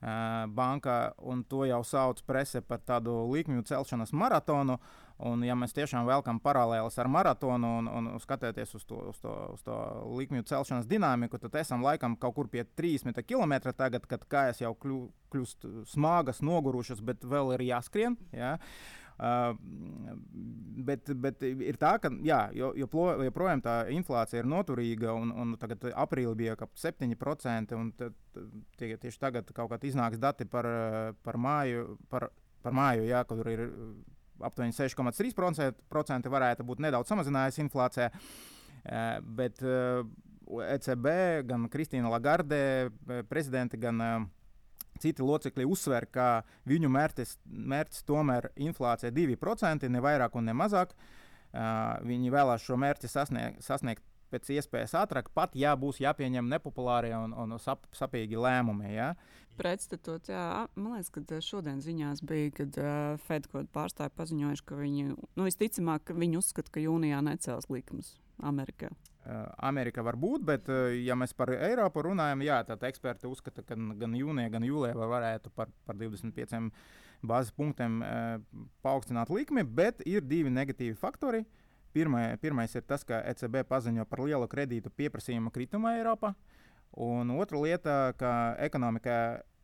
bankā, 0.04 1.14
un 1.22 1.44
to 1.48 1.64
jau 1.68 1.80
sauc 1.86 2.20
presē 2.28 2.60
par 2.60 2.82
tādu 2.84 3.24
likmju 3.32 3.64
celšanas 3.70 4.12
maratonu. 4.12 4.78
Un, 5.24 5.44
ja 5.46 5.54
mēs 5.54 5.70
tiešām 5.76 6.08
velkam 6.08 6.40
paralēlus 6.42 6.96
ar 6.98 7.06
maratonu 7.06 7.68
un, 7.78 7.86
un 7.86 8.08
skatāmies 8.18 8.74
uz 8.74 8.82
to, 8.82 8.98
uz, 9.12 9.20
to, 9.22 9.30
uz 9.54 9.62
to 9.62 9.76
likmju 10.18 10.42
celšanas 10.50 10.88
dinamiku, 10.90 11.38
tad 11.38 11.54
esam 11.60 11.86
laikam 11.86 12.16
kaut 12.18 12.34
kur 12.34 12.50
pie 12.50 12.64
30 12.66 13.22
km 13.22 13.70
tagad, 13.70 14.08
kad 14.10 14.26
kājas 14.26 14.64
jau 14.64 14.74
kļūst 14.74 15.68
smagas, 15.92 16.42
nogurušas, 16.42 16.98
bet 17.06 17.22
vēl 17.22 17.54
ir 17.54 17.68
jāskrien. 17.70 18.18
Ja? 18.34 18.56
Uh, 18.58 19.03
bet, 19.18 21.10
bet 21.22 21.42
ir 21.46 21.78
tā, 21.78 21.94
ka 22.02 22.10
jā, 22.26 22.40
joprojām 22.54 23.62
tā 23.64 23.76
inflācija 23.94 24.42
ir 24.42 24.48
noturīga, 24.50 25.14
un, 25.14 25.30
un 25.30 25.54
tagad 25.60 25.86
aprīlī 25.92 26.34
bija 26.42 26.56
ap 26.58 26.74
7%, 26.80 27.76
un 27.78 27.92
tad, 27.98 28.16
tie, 28.78 28.96
tieši 28.98 29.22
tagad 29.22 29.54
kaut 29.54 29.70
kādā 29.70 29.90
iznāks 29.90 30.18
dati 30.22 30.48
par, 30.50 30.66
par 31.22 31.38
māju, 31.38 31.94
par, 32.10 32.28
par 32.64 32.74
māju 32.74 33.06
jā, 33.06 33.22
kur 33.28 33.52
ir 33.52 33.68
aptuveni 34.42 34.74
6,3% 34.74 36.30
varētu 36.34 36.66
būt 36.66 36.82
nedaudz 36.82 37.12
samazinājusi 37.12 37.62
inflācija. 37.64 38.10
Uh, 38.84 39.20
bet 39.38 39.62
uh, 39.64 40.02
ECB, 40.74 41.06
gan 41.48 41.68
Kristīna 41.72 42.10
Lagarde, 42.12 42.90
prezidente, 43.30 43.78
gan 43.80 44.02
uh, 44.02 44.26
Citi 45.02 45.24
locekļi 45.26 45.66
uzsver, 45.66 46.06
ka 46.12 46.44
viņu 46.70 46.90
mērķis, 46.92 47.36
mērķis 47.44 48.04
tomēr 48.06 48.50
ir 48.50 48.68
inflācija 48.68 49.12
2%, 49.14 49.88
ne 49.90 50.02
vairāk 50.04 50.36
un 50.38 50.50
ne 50.50 50.54
mazāk. 50.56 50.94
Uh, 51.54 52.00
viņi 52.02 52.32
vēlās 52.34 52.64
šo 52.66 52.78
mērķi 52.82 53.10
sasniegt, 53.10 53.62
sasniegt 53.62 54.02
pēc 54.32 54.50
iespējas 54.56 54.96
ātrāk, 55.02 55.30
pat 55.34 55.56
ja 55.58 55.74
būs 55.78 56.00
jāpieņem 56.02 56.48
nepopulāri 56.50 57.14
un, 57.16 57.34
un 57.36 57.56
sap, 57.62 57.86
sapīgi 57.96 58.38
lēmumi. 58.40 58.92
Ja? 58.94 59.12
Pretstatot, 59.58 60.28
jā, 60.32 60.66
man 60.74 60.96
liekas, 60.96 61.12
ka 61.14 61.40
šodien 61.44 61.80
ziņās 61.84 62.24
bija, 62.26 62.50
kad 62.58 62.78
uh, 62.82 63.22
Fed 63.28 63.48
kaut 63.52 63.70
pārstāvji 63.74 64.16
paziņojuši, 64.18 64.66
ka 64.66 64.78
viņi, 64.80 65.08
nu, 65.14 65.46
visticamāk, 65.46 66.08
ka 66.08 66.18
viņi 66.18 66.40
uzskata, 66.40 66.74
ka 66.74 66.82
jūnijā 66.82 67.22
necels 67.24 67.70
likumus 67.70 68.16
Amerikā. 68.42 68.90
Amerika 69.64 70.02
var 70.04 70.18
būt, 70.20 70.42
bet, 70.44 70.66
ja 71.00 71.14
mēs 71.16 71.32
par 71.36 71.48
Eiropu 71.54 72.02
runājam, 72.04 72.42
jā, 72.44 72.58
tad 72.68 72.82
eksperti 72.84 73.30
uzskata, 73.30 73.62
ka 73.64 73.76
gan 73.76 74.16
jūnijā, 74.18 74.50
gan 74.52 74.66
jūlijā 74.66 74.92
varētu 74.98 75.52
par, 75.56 75.70
par 75.88 75.96
25 75.96 76.68
bāzes 77.24 77.54
punktiem 77.56 78.02
e, 78.04 78.10
paaugstināt 78.84 79.32
likmi, 79.32 79.64
bet 79.64 80.02
ir 80.04 80.24
divi 80.28 80.52
negatīvi 80.52 80.96
faktori. 81.00 81.44
Pirmai, 81.94 82.34
pirmais 82.42 82.72
ir 82.74 82.82
tas, 82.82 83.04
ka 83.06 83.20
ECB 83.30 83.60
paziņo 83.70 84.02
par 84.10 84.24
lielu 84.26 84.48
kredītu 84.50 84.90
pieprasījuma 84.98 85.52
kritumu 85.54 85.92
Eiropā, 85.92 86.32
un 86.98 87.30
otra 87.36 87.60
lieta, 87.62 87.98
ka 88.18 88.30
ekonomikā 88.66 89.18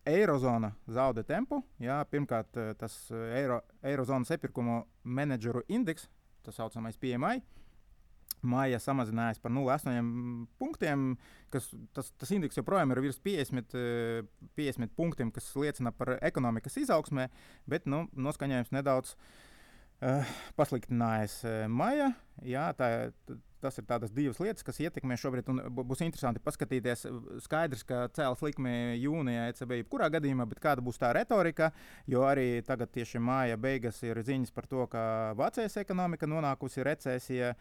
Eirozona 0.06 0.70
zaudē 0.86 1.24
tempu. 1.26 1.58
Jā, 1.82 1.98
pirmkārt, 2.10 2.54
tas 2.78 2.94
Eiro, 3.10 3.60
Eirozonas 3.82 4.30
iepirkumu 4.30 4.84
menedžeru 5.02 5.64
indeks, 5.68 6.06
tas 6.46 6.56
saucamais 6.60 6.98
PMI, 7.02 7.42
Māja 8.40 8.78
samazinājās 8.80 9.36
par 9.42 9.52
0,8 9.52 10.46
punktiem, 10.56 11.10
kas 11.52 11.66
tas, 11.92 12.08
tas 12.16 12.30
indeks 12.32 12.56
joprojām 12.56 12.94
ir 12.94 13.02
virs 13.04 13.18
50, 13.20 13.74
50 14.56 14.86
eh, 14.86 14.94
punktiem, 14.96 15.32
kas 15.34 15.50
liecina 15.60 15.92
par 15.92 16.14
ekonomikas 16.24 16.78
izaugsmē, 16.80 17.26
bet 17.68 17.84
nu, 17.90 18.06
noskaņojums 18.16 18.72
nedaudz 18.72 19.12
uh, 19.12 19.49
pasliktinājās. 20.56 21.38
Eh, 21.44 21.64
Māja, 21.68 22.10
jā, 22.46 22.70
tā, 22.76 23.10
tas 23.60 23.76
ir 23.76 23.84
tādas 23.88 24.12
divas 24.14 24.40
lietas, 24.40 24.64
kas 24.64 24.80
ietekmē 24.80 25.18
šobrīd. 25.20 25.50
Būs 25.76 26.00
interesanti 26.04 26.40
paskatīties. 26.44 27.04
Skaidrs, 27.44 27.84
ka 27.84 28.06
cēlus 28.16 28.44
likmi 28.46 28.96
jūnijā 29.02 29.50
ECB 29.50 29.82
jebkurā 29.82 30.08
gadījumā, 30.16 30.48
bet 30.48 30.62
kāda 30.64 30.84
būs 30.84 31.00
tā 31.00 31.12
retorika, 31.16 31.70
jo 32.08 32.24
arī 32.24 32.64
tagad 32.66 32.92
tieši 32.94 33.20
māja 33.20 33.60
beigas 33.60 34.00
ir 34.06 34.22
ziņas 34.24 34.56
par 34.56 34.70
to, 34.70 34.88
ka 34.88 35.04
Vācijas 35.38 35.76
ekonomika 35.84 36.28
nonākusi 36.30 36.86
recesijā. 36.86 37.54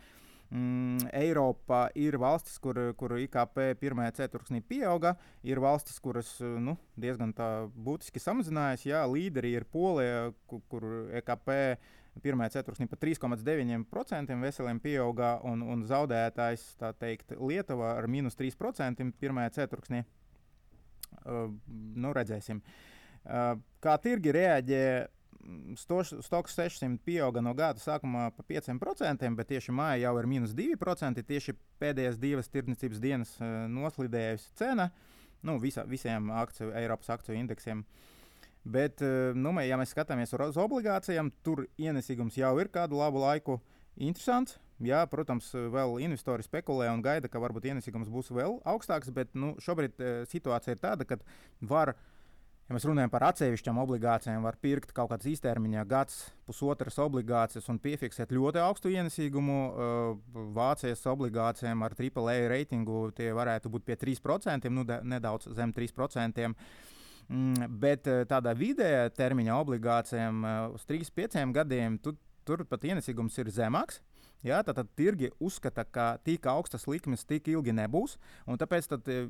Mm, 0.50 1.12
Eiropā 1.14 1.92
ir 1.94 2.16
valstis, 2.18 2.56
kur, 2.58 2.80
kur 2.98 3.14
IKP 3.22 3.76
pirmajā 3.78 4.16
ceturksnī 4.24 4.64
pieauga, 4.66 5.12
ir 5.46 5.62
valstis, 5.62 6.00
kuras 6.02 6.32
nu, 6.42 6.74
diezgan 6.98 7.36
būtiski 7.76 8.24
samazinājās. 8.24 8.88
Jā, 8.88 9.04
līderi 9.06 9.52
ir 9.60 9.68
Polija, 9.70 10.32
kur, 10.50 10.64
kur 10.72 10.88
IKP 11.20 11.52
pirmajā 12.24 12.58
ceturksnī 12.58 12.88
pat 12.90 13.02
3,9% 13.04 14.40
veseliem 14.44 14.80
pieauga, 14.84 15.36
un, 15.48 15.64
un 15.64 15.84
zaudētājs 15.88 16.66
teikt, 17.02 17.36
Lietuva 17.40 17.96
ar 17.98 18.08
minus 18.12 18.38
3% 18.40 19.06
pirmajā 19.20 19.54
ceturksnī. 19.62 20.04
Uh, 21.26 21.50
nu, 22.00 22.14
redzēsim. 22.16 22.62
Uh, 23.26 23.56
kā 23.84 23.96
tirgi 24.02 24.34
reaģē 24.36 24.84
Stoks 25.80 26.54
600 26.54 27.00
pieauga 27.08 27.42
no 27.42 27.54
gada 27.58 27.80
sākumā 27.80 28.28
par 28.36 28.46
5%, 28.46 29.30
bet 29.38 29.48
tieši 29.50 29.74
māja 29.74 30.04
jau 30.04 30.12
ir 30.20 30.28
minus 30.30 30.52
2%. 30.54 31.24
Tieši 31.26 31.56
pēdējās 31.82 32.20
divas 32.20 32.52
tirdzniecības 32.52 33.02
dienas 33.02 33.32
uh, 33.40 33.64
noslīdējusi 33.72 34.52
cena 34.60 34.90
nu, 35.42 35.58
visa, 35.64 35.86
visiem 35.88 36.32
akciju, 36.36 36.74
Eiropas 36.76 37.10
akciju 37.16 37.38
indeksiem. 37.40 37.84
Bet, 38.64 39.04
uh, 39.06 39.32
nu, 39.38 39.54
ja 39.64 39.78
mēs 39.80 39.94
skatāmies 39.96 40.36
uz 40.36 40.60
obligācijām, 40.60 41.32
tur 41.46 41.66
ienesīgums 41.80 42.38
jau 42.38 42.56
ir 42.60 42.72
kādu 42.74 43.00
labu 43.00 43.24
laiku 43.24 43.60
interesants. 43.96 44.60
Jā, 44.80 45.02
protams, 45.12 45.50
vēl 45.52 45.98
investori 46.06 46.44
spekulē 46.46 46.88
un 46.94 47.02
gaida, 47.04 47.28
ka 47.28 47.42
varbūt 47.44 47.68
ienesīgums 47.68 48.12
būs 48.12 48.30
vēl 48.32 48.62
augstāks, 48.68 49.12
bet 49.12 49.34
nu, 49.36 49.56
šobrīd 49.60 50.00
uh, 50.00 50.22
situācija 50.30 50.78
ir 50.78 50.84
tāda, 50.84 51.08
ka 51.08 51.20
var 51.60 51.96
Ja 52.70 52.76
mēs 52.76 52.84
runājam 52.86 53.10
par 53.10 53.24
atsevišķām 53.32 53.80
obligācijām, 53.82 54.44
var 54.46 54.54
pirkt 54.62 54.92
kaut 54.94 55.08
kādas 55.10 55.26
īstermiņā, 55.32 55.88
gads, 55.90 56.20
pusotras 56.46 57.00
obligācijas 57.02 57.66
un 57.74 57.80
piefiksēt 57.82 58.30
ļoti 58.30 58.62
augstu 58.62 58.92
ienesīgumu. 58.94 59.56
Uh, 59.58 60.44
Vācijas 60.54 61.02
obligācijām 61.10 61.82
ar 61.82 61.96
AAA 61.98 62.44
reitingu 62.52 63.08
tie 63.18 63.32
varētu 63.34 63.72
būt 63.74 63.88
pie 63.88 63.98
3%, 63.98 64.70
nu, 64.70 64.86
nedaudz 64.86 65.50
zem 65.58 65.74
3%. 65.74 66.46
Mm, 67.30 67.68
bet 67.82 68.08
uh, 68.10 68.24
tādā 68.30 68.56
vidējā 68.58 69.10
termiņa 69.14 69.58
obligācijām 69.62 70.42
uh, 70.42 70.54
uz 70.74 70.86
3-5 70.90 71.54
gadiem 71.54 72.00
tu, 72.02 72.16
tur 72.46 72.66
pat 72.66 72.88
ienesīgums 72.90 73.38
ir 73.38 73.52
zemāks. 73.54 74.02
Ja, 74.44 74.62
tad, 74.64 74.78
tad 74.80 74.88
tirgi 74.96 75.28
uzskata, 75.44 75.84
ka 75.84 76.06
tik 76.24 76.46
augstas 76.48 76.86
likmes 76.88 77.26
tik 77.28 77.50
ilgi 77.52 77.74
nebūs. 77.76 78.16
Tāpēc 78.48 78.86
tad, 78.88 79.10
e, 79.12 79.26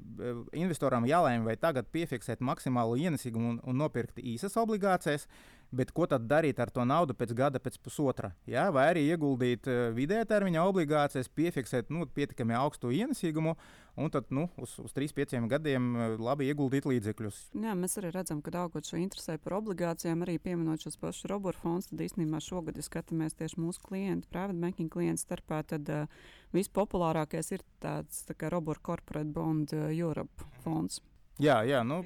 investoram 0.53 1.07
jālēm, 1.09 1.47
vai 1.47 1.55
tagad 1.57 1.89
piefiksēt 1.89 2.43
maksimālu 2.45 2.99
ienesīgumu 3.07 3.55
un, 3.55 3.57
un 3.65 3.81
nopirkt 3.81 4.21
īsas 4.21 4.53
obligācijas, 4.61 5.25
Bet 5.69 5.91
ko 5.93 6.07
tad 6.09 6.23
darīt 6.25 6.57
ar 6.57 6.71
to 6.73 6.81
naudu 6.81 7.13
pēc 7.13 7.35
gada, 7.37 7.59
pēc 7.61 7.75
pusotra? 7.85 8.31
Ja? 8.49 8.69
Vai 8.73 8.87
arī 8.89 9.03
ieguldīt 9.11 9.67
uh, 9.69 9.91
vidējā 9.93 10.25
termiņa 10.31 10.63
obligācijas, 10.65 11.29
piefiksēt 11.29 11.91
nu, 11.93 12.07
pietiekami 12.09 12.55
augstu 12.57 12.89
ienesīgumu 12.95 13.53
un 13.99 14.09
tad 14.09 14.31
nu, 14.33 14.47
uz, 14.57 14.73
uz 14.81 14.95
3-5 14.95 15.45
gadiem 15.51 15.91
uh, 15.93 16.15
labi 16.17 16.47
ieguldīt 16.49 16.87
līdzekļus. 16.89 17.41
Jā, 17.61 17.75
mēs 17.77 17.99
arī 18.01 18.09
redzam, 18.15 18.41
ka 18.41 18.53
augot 18.63 18.89
šo 18.89 18.97
interesē 18.97 19.37
par 19.43 19.59
obligācijām, 19.59 20.25
arī 20.25 20.39
pieminot 20.41 20.81
šos 20.81 20.97
pašus 21.01 21.29
robotu 21.29 21.61
fondus, 21.61 21.91
tad 21.91 22.01
īstenībā 22.07 22.41
šogad, 22.41 22.79
ja 22.79 22.85
skatāmies 22.85 23.37
tieši 23.37 23.61
mūsu 23.61 23.83
klientu, 23.85 24.29
private 24.33 24.57
banking 24.57 24.89
klientu 24.89 25.21
starpā, 25.21 25.61
tad 25.69 25.93
uh, 25.93 26.09
vispopulārākais 26.57 27.53
ir 27.53 27.65
tāds 27.83 28.25
tā 28.25 28.33
kā 28.33 28.49
robotu 28.49 28.81
corporate 28.89 29.29
bond 29.37 29.77
Europe 29.93 30.49
fonds. 30.63 31.03
Jā, 31.39 31.61
jā 31.63 31.79
nu, 31.87 32.01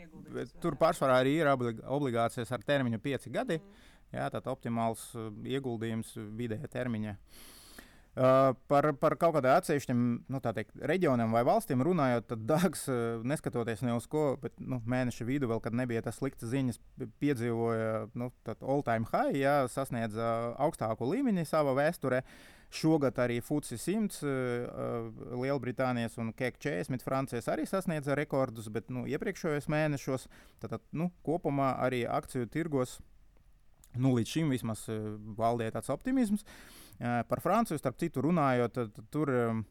tur 0.62 0.78
pārsvarā 0.78 1.22
arī 1.24 1.40
ir 1.40 1.50
obligācijas 1.50 2.52
ar 2.54 2.66
termiņu 2.68 3.02
5 3.02 3.32
gadi. 3.34 3.58
Mm. 3.58 3.90
Jā, 4.14 4.30
tāds 4.30 4.52
optimāls 4.52 5.08
uh, 5.18 5.32
ieguldījums 5.50 6.14
vidējā 6.38 6.70
termiņā. 6.76 7.16
Uh, 8.14 8.52
par, 8.70 8.92
par 9.02 9.16
kaut 9.18 9.34
kādiem 9.34 9.56
atsevišķiem 9.58 10.02
nu, 10.30 10.42
teikt, 10.46 10.76
reģioniem 10.86 11.32
vai 11.34 11.42
valstīm 11.48 11.82
runājot, 11.82 12.28
tad 12.30 12.44
Dārgs, 12.46 12.84
uh, 12.94 13.24
neskatoties 13.26 13.82
ne 13.82 13.96
uz 13.98 14.06
ko, 14.10 14.36
bet 14.42 14.54
nu, 14.62 14.78
mēneša 14.86 15.26
vidū, 15.26 15.50
vēl, 15.50 15.64
kad 15.66 15.74
nebija 15.74 16.04
tas 16.06 16.20
sliktas 16.22 16.52
ziņas, 16.54 16.78
piedzīvoja 17.24 18.04
nu, 18.14 18.30
all-time 18.62 19.10
high, 19.10 19.40
jā, 19.42 19.56
sasniedza 19.74 20.28
augstāko 20.62 21.10
līmeni 21.10 21.48
savā 21.50 21.74
vēsturē. 21.82 22.22
Uh, 22.22 22.63
Šogad 22.74 23.20
arī 23.22 23.38
FUCI 23.44 23.78
100, 23.78 24.24
uh, 24.26 25.10
Lielbritānijas 25.38 26.18
un 26.22 26.32
KEK 26.34 26.58
40 26.64 27.06
Francijas 27.06 27.50
arī 27.54 27.68
sasniedza 27.70 28.18
rekordus, 28.18 28.70
bet 28.74 28.90
nu, 28.90 29.06
iepriekšējos 29.10 29.70
mēnešos 29.70 30.26
tad, 30.64 30.80
nu, 30.92 31.12
kopumā 31.28 31.76
arī 31.86 32.04
akciju 32.10 32.50
tirgos 32.50 32.98
nu, 33.94 34.16
līdz 34.18 34.34
šim 34.38 34.50
vismaz 34.54 34.88
uh, 34.90 35.14
valdīja 35.38 35.78
tāds 35.78 35.94
optimisms. 35.94 36.48
Uh, 36.98 37.22
par 37.30 37.44
Franciju, 37.46 37.78
starp 37.78 38.02
citu, 38.02 38.26
runājot, 38.26 38.82
tur. 39.14 39.34
Um, 39.44 39.64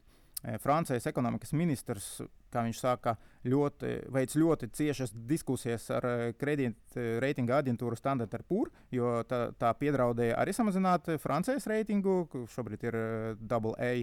Francijas 0.59 1.05
ekonomikas 1.07 1.53
ministrs, 1.55 2.07
kā 2.51 2.65
viņš 2.65 2.79
saka, 2.83 3.15
ļoti, 3.47 3.93
veids 4.11 4.35
ļoti 4.35 4.67
ciešas 4.75 5.13
diskusijas 5.29 5.87
ar 5.95 6.07
kredītreitinga 6.39 7.61
aģentūru 7.61 7.95
Standard 7.95 8.35
Poor, 8.49 8.71
jo 8.91 9.21
tā, 9.29 9.45
tā 9.59 9.71
piedraudēja 9.79 10.35
arī 10.41 10.55
samazināt 10.55 11.07
Francijas 11.23 11.67
reitingu, 11.71 12.25
kurš 12.31 12.59
šobrīd 12.59 12.87
ir 12.89 12.99
AA. 13.47 13.95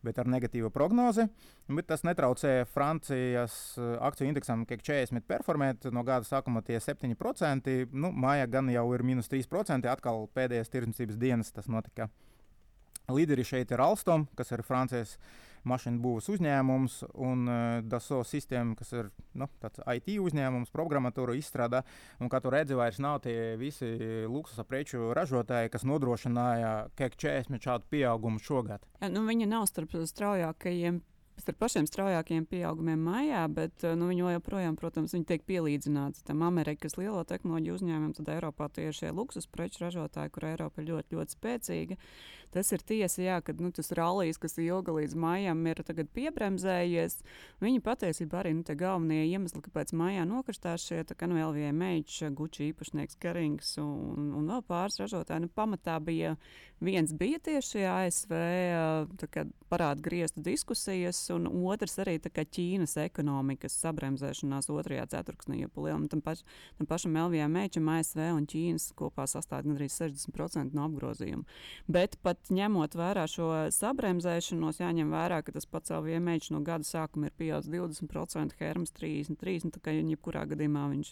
Bet 0.00 0.16
ar 0.16 0.30
negatīvu 0.32 0.70
prognozi. 0.72 1.26
Bet 1.68 1.84
tas 1.90 2.06
netraucēja 2.08 2.64
Francijas 2.72 3.52
akciju 3.76 4.30
indeksam, 4.30 4.62
ka 4.64 4.78
40 4.80 5.26
performēt 5.28 5.90
no 5.92 6.00
gada 6.08 6.24
sākuma 6.24 6.62
tie 6.64 6.78
7%. 6.80 7.68
Nu, 7.92 8.08
Māja 8.08 8.46
gan 8.48 8.70
jau 8.72 8.86
ir 8.96 9.04
minus 9.04 9.28
3%. 9.28 9.90
Atkal 9.92 10.24
pēdējās 10.32 10.72
tirdzniecības 10.72 11.20
dienas 11.20 11.52
tas 11.52 11.68
notika. 11.68 12.08
Līderi 13.12 13.44
šeit 13.44 13.76
ir 13.76 13.84
Alstom, 13.84 14.24
kas 14.38 14.54
ir 14.56 14.64
Francijas 14.64 15.18
uh, 15.18 15.49
mašīnu 15.68 16.00
būvas 16.02 16.30
uzņēmums 16.32 16.96
un 17.20 17.44
uh, 17.48 17.58
DASO 17.84 18.22
sistēma, 18.26 18.76
kas 18.78 18.94
ir 18.96 19.10
nu, 19.38 19.48
IT 19.66 20.10
uzņēmums, 20.20 20.72
programmatūra 20.74 21.36
izstrādā. 21.38 21.82
Kā 22.30 22.40
tu 22.42 22.52
redzi, 22.52 22.78
vairs 22.78 23.00
nav 23.02 23.20
tie 23.26 23.56
visi 23.60 23.90
luksusa 24.30 24.64
preču 24.68 25.10
ražotāji, 25.16 25.72
kas 25.72 25.86
nodrošināja 25.88 26.74
KEK 26.98 27.20
40 27.20 27.68
šādu 27.68 27.90
pieaugumu 27.92 28.42
šogad. 28.42 28.84
Nu, 29.10 29.24
viņa 29.28 29.48
nav 29.50 29.68
starp 29.70 29.96
straujākajiem 30.06 31.02
starp 31.40 31.58
pašiem 31.62 31.86
straujākajiem 31.88 32.44
pieaugumiem 32.48 33.00
maijā, 33.00 33.42
bet 33.52 33.84
nu, 33.96 34.10
viņi 34.10 34.26
joprojām, 34.36 34.76
protams, 34.78 35.14
viņi 35.16 35.28
tiek 35.28 35.44
pielīdzināti 35.48 36.24
tam 36.26 36.44
Amerikas 36.46 36.98
lielo 37.00 37.22
tehnoloģiju 37.28 37.78
uzņēmumam, 37.78 38.12
tad 38.18 38.30
Eiropā 38.34 38.68
tie 38.74 38.88
ir 38.90 38.96
šie 38.96 39.12
luksus 39.16 39.48
preču 39.50 39.84
ražotāji, 39.86 40.32
kur 40.34 40.50
Eiropa 40.50 40.82
ir 40.82 40.90
ļoti, 40.92 41.16
ļoti 41.16 41.36
spēcīga. 41.36 41.98
Tas 42.54 42.72
ir 42.74 42.82
tiesa, 42.82 43.22
jā, 43.22 43.36
ka 43.44 43.54
nu, 43.58 43.70
tas 43.74 43.92
rallijs, 43.96 44.40
kas 44.42 44.56
ilga 44.58 44.94
līdz 44.96 45.14
maijam, 45.18 45.60
ir 45.70 45.82
piebremzējies. 46.16 47.20
Viņi 47.62 47.82
patiesībā 47.86 48.40
arī 48.40 48.54
nu, 48.58 48.64
galvenie 48.66 49.22
iemesli, 49.28 49.62
kāpēc 49.66 49.94
maijā 49.96 50.24
nokristās 50.28 50.88
šie 50.88 51.04
nu, 51.30 51.38
LVMH, 51.38 52.32
Gucci 52.34 52.70
īpašnieks 52.70 53.20
Karings 53.22 53.76
un, 53.82 54.32
un 54.36 54.50
vēl 54.50 54.64
pāris 54.66 54.98
ražotāji. 55.02 55.46
Nu, 55.46 55.52
pamatā 55.54 55.98
bija 56.02 56.34
viens 56.80 57.12
bija 57.12 57.38
tieši 57.44 57.84
ASV 57.86 58.34
parādu 59.70 60.02
griestu 60.02 60.42
diskusijas, 60.42 61.20
un 61.30 61.46
otrs 61.70 61.98
arī 62.02 62.18
Ķīnas 62.20 62.96
ekonomikas 63.04 63.76
sabremzēšanās 63.84 64.70
otrajā 64.72 65.06
ceturksnī. 65.12 65.62
Tam, 66.10 66.22
paš, 66.24 66.42
tam 66.78 66.88
pašam 66.90 67.18
LVMH, 67.20 67.78
ASV 67.78 68.24
un 68.34 68.48
Ķīnas 68.50 68.90
kopā 68.98 69.28
sastāv 69.30 69.68
gandrīz 69.68 70.00
60% 70.00 70.74
no 70.74 70.88
apgrozījuma. 70.88 71.44
Bet 71.86 72.16
pat 72.24 72.39
Bet 72.40 72.54
ņemot 72.56 72.94
vērā 72.96 73.26
šo 73.28 73.46
sabremzēšanos, 73.74 74.80
jāņem 74.80 75.10
vērā, 75.12 75.42
ka 75.44 75.52
tas 75.52 75.66
LVMH 75.68 76.54
no 76.54 76.62
gada 76.64 76.86
sākuma 76.88 77.28
ir 77.28 77.34
pieaudzis 77.36 77.68
20%, 77.70 78.56
Hermes 78.58 78.94
33%. 78.96 79.68
Nu, 79.68 79.74
tā 79.74 79.82
kā 79.84 79.92
jebkurā 79.92 80.46
gadījumā 80.48 80.86
viņš 80.94 81.10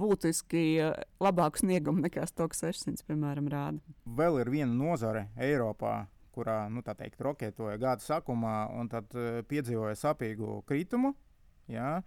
būtiski 0.00 0.62
eh, 0.80 1.02
labāku 1.20 1.60
sniegumu 1.60 2.06
nekā 2.06 2.24
Stoks 2.30 2.64
600, 2.64 3.04
piemēram, 3.06 3.50
rāda. 3.52 3.98
Vēl 4.06 4.40
ir 4.40 4.52
viena 4.56 4.72
nozare 4.72 5.28
Eiropā, 5.36 6.06
kurā 6.32 6.62
nu, 6.72 6.80
teikt, 6.82 7.20
roketoja 7.20 7.76
gada 7.76 8.00
sākumā 8.00 8.70
un 8.80 8.88
tad 8.88 9.12
uh, 9.18 9.42
piedzīvoja 9.50 9.98
sapīgu 10.00 10.62
kritumu. 10.64 11.12
Jā, 11.70 11.98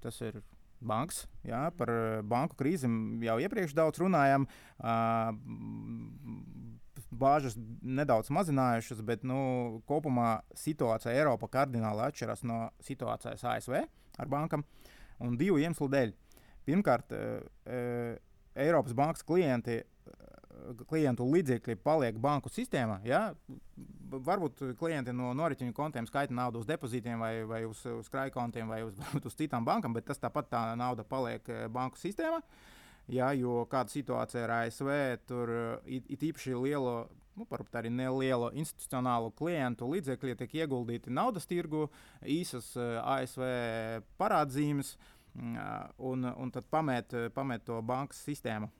tas 0.00 0.18
ir 0.24 0.40
bankas. 0.82 1.26
Jā, 1.46 1.66
par 1.76 1.92
eh, 1.92 2.20
banku 2.24 2.56
krīzi 2.58 2.88
jau 3.26 3.38
iepriekš 3.44 3.76
daudz 3.76 4.00
runājām. 4.02 4.48
Uh, 4.80 5.36
bāžas 7.12 7.56
nedaudz 7.82 8.30
mazinājušas, 8.32 9.02
bet 9.06 9.24
nu, 9.26 9.82
kopumā 9.88 10.42
situācija 10.58 11.14
Eiropā 11.14 11.48
kardināli 11.52 12.04
atšķiras 12.06 12.44
no 12.48 12.64
situācijas 12.84 13.44
ASV 13.54 13.78
ar 13.82 14.32
bankām. 14.32 14.64
Un 15.22 15.36
divu 15.38 15.60
iemeslu 15.62 15.88
dēļ. 15.92 16.12
Pirmkārt, 16.66 17.12
e, 17.12 17.22
e, 17.66 17.80
Eiropas 18.64 18.94
bankas 18.94 19.26
klienti, 19.26 19.80
klientu 20.86 21.26
līdzekļi 21.26 21.78
paliek 21.82 22.18
banku 22.22 22.50
sistēmā. 22.52 23.00
Ja? 23.06 23.22
Varbūt 24.12 24.60
klienti 24.78 25.14
no 25.16 25.32
noritiņu 25.34 25.74
kontiem 25.74 26.06
skaita 26.06 26.34
naudu 26.36 26.62
uz 26.62 26.68
depozītiem, 26.68 27.18
vai, 27.22 27.32
vai 27.48 27.64
uz, 27.66 27.80
uz 27.88 28.10
krājkontiem, 28.12 28.70
vai 28.70 28.82
uz, 28.86 28.98
uz 29.28 29.38
citām 29.38 29.66
bankām, 29.68 29.96
bet 29.96 30.06
tas 30.10 30.22
tāpat 30.22 30.52
tā 30.52 30.62
nauda 30.78 31.06
paliek 31.08 31.48
banku 31.72 32.00
sistēmā. 32.00 32.42
Uh, 32.42 32.78
Ja, 33.10 33.32
jo 33.34 33.64
kāda 33.70 33.90
situācija 33.90 34.44
ar 34.46 34.54
ASV, 34.60 34.90
tur 35.26 35.50
it, 35.84 36.06
it 36.12 36.22
īpaši 36.22 36.54
lielo, 36.54 37.08
nu, 37.34 37.46
varbūt 37.50 37.80
arī 37.80 37.90
nelielu 37.90 38.52
institucionālu 38.62 39.32
klientu 39.36 39.88
līdzekļi 39.90 40.36
tiek 40.38 40.54
ieguldīti 40.62 41.10
naudas 41.10 41.48
tirgu, 41.50 41.88
īsas 42.22 42.70
ASV 42.78 43.42
parādzīmes, 44.20 44.94
un, 45.98 46.30
un 46.30 46.54
tad 46.54 46.68
pamēt, 46.70 47.16
pamēt 47.34 47.66
to 47.66 47.80
bankas 47.82 48.22
sistēmu. 48.26 48.70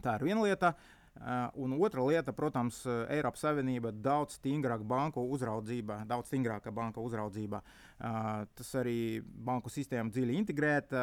Tā 0.00 0.16
ir 0.18 0.28
viena 0.30 0.44
lieta. 0.44 0.74
Uh, 1.20 1.50
un 1.60 1.74
otra 1.82 2.04
lieta, 2.06 2.32
protams, 2.32 2.84
Eiropas 3.10 3.42
Savienība 3.44 3.90
daudz 3.92 4.38
stingrāka 4.38 4.86
banku 4.86 5.24
uzraudzībā, 5.34 6.04
daudz 6.08 6.30
stingrāka 6.30 6.72
banka 6.72 7.02
uzraudzībā. 7.02 7.60
Uh, 7.60 7.80
Tas 8.00 8.70
arī 8.80 9.20
banku 9.20 9.68
sistēma 9.68 10.08
dziļi 10.12 10.38
integrēta. 10.40 11.02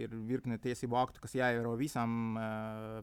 Ir 0.00 0.14
virkne 0.28 0.56
tiesību 0.62 0.96
aktu, 0.96 1.20
kas 1.20 1.36
jāievēro 1.36 1.74
visām 1.76 2.38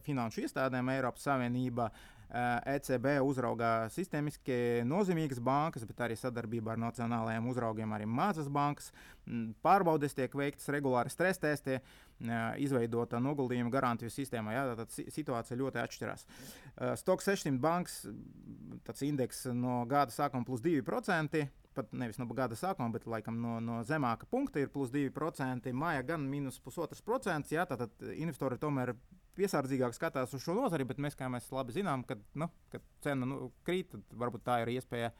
finanšu 0.06 0.42
iestādēm 0.42 0.90
Eiropas 0.96 1.28
Savienībā. 1.28 1.88
ECB 2.34 3.20
uzraugā 3.22 3.86
sistēmiski 3.94 4.82
nozīmīgas 4.88 5.38
bankas, 5.44 5.84
bet 5.86 6.00
arī 6.02 6.16
sadarbībā 6.18 6.72
ar 6.74 6.80
nacionālajiem 6.82 7.46
uzraugiem 7.52 7.94
arī 7.94 8.08
mazas 8.10 8.48
bankas. 8.50 8.90
Pārbaudes 9.62 10.16
tiek 10.18 10.34
veiktas 10.34 10.66
regulāri 10.74 11.12
stresa 11.14 11.44
testi, 11.44 11.78
izveidota 12.62 13.20
noguldījuma 13.22 13.72
garantiju 13.72 14.12
sistēmā. 14.12 14.54
Jā, 14.54 14.64
tad 14.78 14.94
situācija 14.94 15.58
ļoti 15.60 15.82
atšķirās. 15.82 16.26
Stoks 17.00 17.28
600 17.30 17.60
bankas, 17.62 18.00
tāds 18.86 19.04
indeks 19.06 19.44
no 19.52 19.82
gada 19.90 20.14
sākuma 20.14 20.46
plus 20.48 20.64
2% 20.64 21.44
pat 21.74 21.92
nevis 21.96 22.18
no 22.20 22.26
gada 22.30 22.56
sākuma, 22.58 22.92
bet 22.94 23.06
laikam, 23.10 23.40
no, 23.42 23.58
no 23.62 23.80
zemāka 23.86 24.28
punkta 24.30 24.62
ir 24.62 24.70
plus 24.72 24.92
2%, 24.94 25.72
māja 25.74 26.04
gan 26.06 26.24
minus 26.30 26.60
1,5%. 26.62 27.50
Jā, 27.54 27.66
tātad 27.66 28.04
investori 28.14 28.58
tomēr 28.62 28.94
piesardzīgāk 29.34 29.96
skatās 29.96 30.34
uz 30.36 30.44
šo 30.44 30.54
nozari, 30.56 30.86
bet 30.86 31.00
mēs, 31.02 31.16
kā 31.18 31.28
mēs 31.32 31.50
labi 31.54 31.74
zinām, 31.74 32.04
kad, 32.06 32.22
nu, 32.38 32.48
kad 32.72 32.84
cena 33.04 33.26
nu, 33.28 33.50
krīt, 33.66 33.90
tad 33.90 34.20
varbūt 34.22 34.46
tā 34.46 34.60
ir 34.62 34.76
iespēja. 34.76 35.10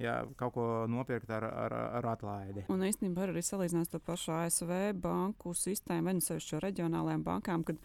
Jā, 0.00 0.20
kaut 0.40 0.54
ko 0.54 0.66
nopirkt 0.88 1.30
ar, 1.34 1.44
ar, 1.44 1.74
ar 2.00 2.06
atlaidi. 2.14 2.64
Un 2.72 2.86
īstenībā 2.86 3.26
arī 3.26 3.42
salīdzināt 3.44 3.92
to 3.92 4.00
pašu 4.00 4.32
ASV 4.38 4.70
banku 4.96 5.52
sistēmu, 5.56 6.08
vai 6.08 6.16
nu 6.16 6.24
sevišķi 6.24 6.62
reģionālajām 6.64 7.26
bankām, 7.26 7.66
kad 7.68 7.82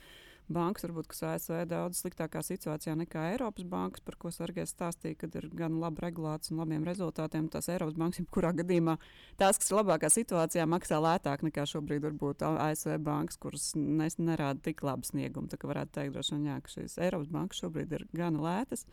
bankas, 0.52 0.86
varbūt, 0.86 1.10
kas 1.10 1.24
ASV 1.26 1.64
daudz 1.70 2.00
sliktākā 2.00 2.42
situācijā 2.46 2.94
nekā 3.00 3.26
Eiropas 3.34 3.66
bankas, 3.68 4.04
par 4.06 4.18
ko 4.22 4.32
Sergejs 4.34 4.76
stāstīja, 4.76 5.18
kad 5.24 5.36
ir 5.40 5.50
gan 5.58 5.80
labi 5.82 6.06
regulēts 6.06 6.54
un 6.54 6.62
labiem 6.62 6.86
rezultātiem. 6.88 7.50
Tās 7.52 7.70
Eiropas 7.74 7.98
bankas, 8.00 8.22
jebkurā 8.22 8.54
gadījumā, 8.62 8.98
tās, 9.42 9.60
kas 9.60 9.72
ir 9.72 9.80
labākā 9.82 10.12
situācijā, 10.14 10.68
maksā 10.70 11.02
lētāk 11.04 11.46
nekā 11.50 11.66
šobrīd 11.74 12.06
varbūt 12.06 12.46
ASV 12.48 12.98
bankas, 13.06 13.42
kuras 13.42 13.72
nes, 13.76 14.20
nerāda 14.22 14.62
tik 14.70 14.86
labu 14.86 15.08
sniegumu. 15.10 15.50
Tā 15.52 15.60
kā 15.60 15.72
varētu 15.72 15.98
teikt, 16.00 16.16
droši 16.16 16.38
vien, 16.38 16.50
jā, 16.52 16.60
ka 16.62 16.76
šīs 16.78 17.00
Eiropas 17.10 17.32
bankas 17.34 17.64
šobrīd 17.66 17.98
ir 17.98 18.10
gana 18.16 18.46
lētas. 18.46 18.86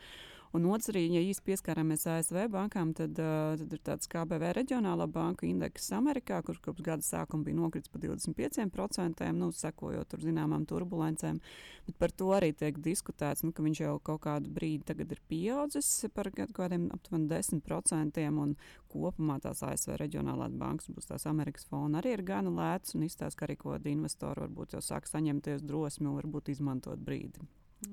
Un 0.52 0.66
otrs 0.68 0.90
arī, 0.92 1.06
ja 1.08 1.20
īsti 1.24 1.46
pieskārāmies 1.46 2.02
ASV 2.12 2.42
bankām, 2.52 2.90
tad, 2.96 3.16
tad 3.16 3.70
ir 3.72 3.80
tāds 3.86 4.08
KBV 4.12 4.50
reģionālā 4.58 5.06
banka 5.08 5.46
indeks 5.48 5.86
Amerikā, 5.96 6.42
kurš 6.44 6.58
kopš 6.66 6.84
gada 6.84 7.06
sākuma 7.06 7.46
bija 7.46 7.56
nokritis 7.56 7.88
par 7.88 8.02
25%, 8.04 9.30
nu, 9.38 9.48
sekojot 9.56 10.10
tur 10.12 10.20
zināmām 10.20 10.66
turbulencēm. 10.68 11.38
Bet 11.86 11.96
par 12.02 12.12
to 12.12 12.28
arī 12.36 12.50
tiek 12.52 12.76
diskutēts, 12.84 13.46
nu, 13.46 13.54
ka 13.56 13.64
viņš 13.64 13.80
jau 13.80 13.94
kaut 14.04 14.20
kādu 14.26 14.52
brīdi 14.52 14.92
ir 15.06 15.24
pieaudzis 15.32 15.88
par 16.12 16.28
kaut 16.36 16.52
kādiem 16.60 16.90
aptuveni 16.92 17.30
10%, 17.32 18.28
un 18.44 18.54
kopumā 18.92 19.38
tās 19.40 19.64
ASV 19.64 19.96
reģionālās 20.04 20.52
bankas 20.52 20.92
būs 20.92 21.08
tās 21.14 21.24
Amerikas 21.32 21.64
fona 21.64 22.04
arī 22.04 22.18
ir 22.18 22.26
gana 22.28 22.52
lētas, 22.52 22.92
un 22.98 23.08
izstāsta, 23.08 23.40
ka 23.40 23.48
arī 23.48 23.56
kaut 23.56 23.78
kādi 23.78 23.96
investori 23.96 24.44
varbūt 24.44 24.76
jau 24.76 24.84
sāk 24.84 25.08
saņemties 25.08 25.64
drosmi 25.64 26.12
un 26.12 26.20
varbūt 26.20 26.52
izmantot 26.52 27.00
brīdi 27.00 27.40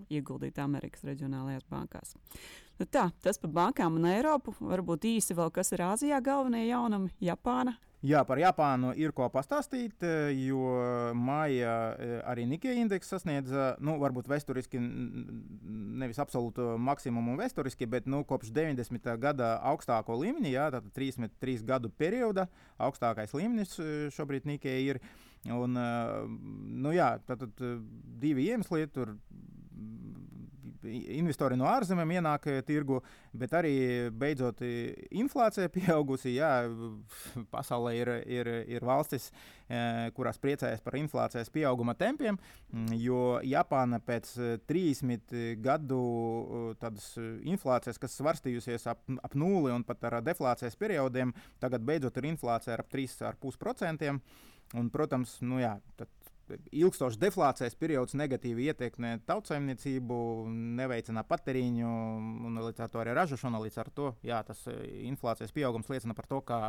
ieguldīt 0.10 0.60
Amerikas 0.62 1.06
reģionālajās 1.08 1.68
bankās. 1.70 2.16
Nu 2.80 2.88
tā, 2.88 3.10
tas 3.24 3.40
par 3.42 3.52
bankām 3.52 4.00
un 4.00 4.08
Eiropu. 4.08 4.56
Varbūt 4.64 5.10
īsi 5.10 5.36
vēl, 5.36 5.52
kas 5.52 5.74
ir 5.76 5.84
Āzijā 5.84 6.22
galvenie 6.24 6.68
jaunumi- 6.70 7.12
Japāna. 7.32 7.76
Jā, 8.00 8.22
par 8.24 8.40
Japānu 8.40 8.94
ir 8.96 9.12
ko 9.12 9.26
pastāstīt, 9.28 10.00
jo 10.40 10.70
maija 11.20 11.74
eh, 12.00 12.14
arī 12.32 12.46
Nikkei 12.48 12.78
indeks 12.80 13.12
sasniedza, 13.12 13.74
nu, 13.84 13.98
varbūt 14.00 14.30
vēsturiski, 14.32 14.80
nevis 16.00 16.22
absolūtu 16.24 16.78
maksimumu 16.80 17.36
vēsturiski, 17.42 17.90
bet 17.92 18.08
nu, 18.08 18.22
kopš 18.24 18.54
90. 18.56 19.12
gada 19.20 19.58
augstāko 19.74 20.16
līmeni, 20.16 20.54
jā, 20.54 20.70
tātad 20.72 20.96
33 20.96 21.68
gadu 21.68 21.92
perioda 21.92 22.48
augstākais 22.80 23.36
līmenis 23.36 23.76
eh, 23.84 24.08
šobrīd 24.16 24.48
Nikkei 24.48 24.80
ir. 24.94 25.04
Un, 25.52 25.76
eh, 25.76 26.16
nu, 26.80 26.96
jā, 26.96 27.18
tātad 27.28 27.52
divi 28.24 28.48
iemesli 28.48 28.88
tur 28.96 29.18
investori 30.88 31.58
no 31.60 31.68
ārzemēm 31.70 32.16
ienāk 32.18 32.48
eh, 32.50 32.60
tirgu, 32.66 33.00
bet 33.36 33.54
arī 33.58 33.74
beidzot 34.16 34.62
inflācija 34.64 35.72
pieaugusi. 35.74 36.36
Jā, 36.38 36.52
pasaulē 37.54 37.94
ir, 37.98 38.12
ir, 38.30 38.52
ir 38.78 38.86
valstis, 38.86 39.30
eh, 39.68 40.10
kurās 40.16 40.40
priecājas 40.42 40.84
par 40.86 40.98
inflācijas 41.00 41.52
pieauguma 41.54 41.96
tempiem, 42.00 42.40
mm, 42.72 42.98
jo 43.02 43.24
Japāna 43.46 44.02
pēc 44.04 44.34
30 44.70 45.34
eh, 45.34 45.56
gadu 45.60 46.02
inflācijas, 47.50 48.00
kas 48.02 48.20
svarstījusies 48.20 48.88
ap, 48.92 49.04
ap 49.24 49.36
nulli 49.36 49.74
un 49.74 49.84
pat 49.88 50.06
ar 50.10 50.20
deflācijas 50.24 50.78
periodiem, 50.80 51.34
tagad 51.60 51.84
beidzot 51.86 52.18
ir 52.18 52.32
inflācija 52.32 52.78
ar 52.78 52.86
3,5%. 52.92 54.20
Un, 54.78 54.90
protams, 54.94 55.40
nu 55.42 55.58
jā, 55.58 55.72
tad 55.98 56.10
ilgstošs 56.72 57.20
deflācijas 57.22 57.78
periods 57.80 58.18
negatīvi 58.18 58.70
ietekmē 58.72 59.16
tautsājumniecību, 59.30 60.20
neveicina 60.80 61.24
patēriņu 61.28 61.94
un 62.50 62.62
līdz 62.66 62.86
ar 62.86 62.94
to 62.94 63.04
arī 63.04 63.16
ražošanu. 63.18 63.64
Līdz 63.66 63.80
ar 63.84 63.94
to 63.96 64.12
jā, 64.26 64.42
tas 64.48 64.66
inflācijas 64.70 65.56
pieaugums 65.56 65.90
liecina 65.92 66.18
par 66.18 66.30
to, 66.30 66.44
kā 66.46 66.60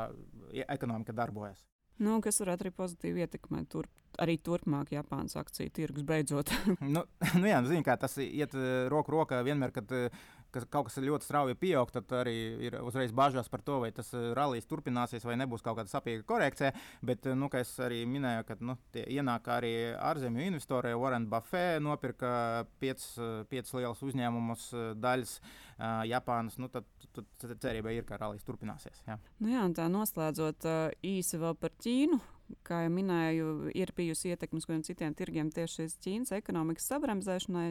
ekonomika 0.68 1.16
darbojas. 1.16 1.64
Nu, 2.00 2.16
kas 2.24 2.40
varētu 2.40 2.64
arī 2.64 2.70
pozitīvi 2.72 3.20
ietekmēt 3.26 3.66
tur, 3.74 3.86
arī 4.24 4.38
turpmāk 4.40 4.94
Japānas 4.94 5.36
akciju 5.36 5.72
tirgus 5.76 6.06
beidzot. 6.08 6.52
nu, 6.94 7.02
nu 7.34 7.50
jā, 7.50 7.58
nu, 7.60 7.68
zin, 7.68 7.84
tas 7.84 8.16
iet 8.24 8.56
roku 8.88 9.12
rokā 9.12 9.42
vienmēr, 9.44 9.74
kad 9.76 9.92
ka 10.54 10.62
kaut 10.66 10.88
kas 10.88 10.98
ļoti 11.02 11.26
strauji 11.26 11.56
pieaug, 11.60 11.90
tad 11.94 12.10
arī 12.20 12.34
ir 12.68 12.76
uzreiz 12.82 13.12
bažas 13.16 13.50
par 13.52 13.62
to, 13.66 13.78
vai 13.84 13.90
tas 13.94 14.12
eh, 14.16 14.30
rallies 14.36 14.68
turpināsies 14.70 15.26
vai 15.26 15.36
nebūs 15.40 15.64
kaut 15.64 15.78
kāda 15.78 15.92
sapīga 15.92 16.26
korekcija. 16.28 16.72
Bet, 17.06 17.26
eh, 17.26 17.36
nu, 17.38 17.50
kā 17.52 17.62
es 17.64 17.72
arī 17.82 18.02
minēju, 18.10 18.46
ka 18.48 18.58
nu, 18.64 18.76
ienāk 19.00 19.50
arī 19.54 19.74
ārzemju 19.96 20.48
investori. 20.50 20.94
Warren 20.98 21.28
Buffett 21.30 21.82
nopirka 21.84 22.32
piecas, 22.82 23.12
piecas 23.50 23.76
lielas 23.76 24.02
uzņēmumus 24.04 24.66
daļas 25.00 25.38
Japānas. 26.10 26.58
Nu, 26.60 26.68
tad, 26.72 26.88
tad, 27.14 27.28
tad 27.40 27.56
cerība 27.62 27.94
ir, 27.94 28.04
ka 28.08 28.18
rallies 28.20 28.44
turpināsies. 28.44 29.00
Jā. 29.06 29.16
Nu 29.40 29.54
jā, 29.54 29.64
tā 29.76 29.88
noslēdzot 29.92 30.68
īsi 31.06 31.40
vēl 31.40 31.56
par 31.60 31.72
Ķīnu 31.80 32.20
kā 32.66 32.82
jau 32.84 32.92
minēju, 32.94 33.48
ir 33.76 33.92
bijusi 33.96 34.32
ietekme 34.32 34.60
uz 34.60 34.66
citiem 34.86 35.14
tirgiem 35.16 35.50
tieši 35.54 35.80
šīs 35.80 35.96
Ķīnas 36.04 36.34
ekonomikas 36.36 36.88
sabremzēšanai. 36.90 37.68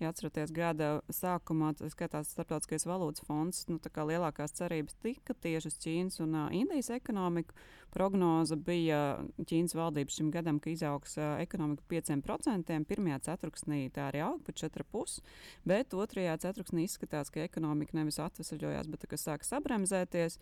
Ja 0.00 0.10
atceraties, 0.12 0.52
gada 0.56 0.90
sākumā 1.12 1.72
skatās 1.92 2.32
Startautiskais 2.34 2.86
valūtas 2.88 3.24
fonds, 3.26 3.66
nu, 3.68 3.78
lielākās 4.08 4.56
cerības 4.56 4.96
tika 5.02 5.34
tieši 5.34 5.72
uz 5.72 5.78
Ķīnas 5.82 6.20
un 6.24 6.36
uh, 6.36 6.48
Indijas 6.56 6.90
ekonomiku. 6.96 7.54
Prognoze 7.94 8.56
bija 8.56 9.00
Ķīnas 9.38 9.74
valdības 9.74 10.18
šim 10.20 10.30
gadam, 10.34 10.60
ka 10.62 10.70
izaugs 10.70 11.16
ekonomika 11.42 11.82
par 11.82 12.00
5%. 12.00 12.76
Pirmajā 12.90 13.20
ceturksnī 13.30 13.82
tā 13.94 14.08
arī 14.10 14.24
aug 14.26 14.42
par 14.46 14.56
4,5%, 14.56 15.24
bet 15.68 15.96
otrajā 15.96 16.36
ceturksnī 16.46 16.86
izskatās, 16.86 17.32
ka 17.34 17.42
ekonomika 17.46 17.98
nevis 17.98 18.20
atvesaļojās, 18.22 18.90
bet 18.90 19.08
sāk 19.20 19.46
sabremzēties. 19.46 20.38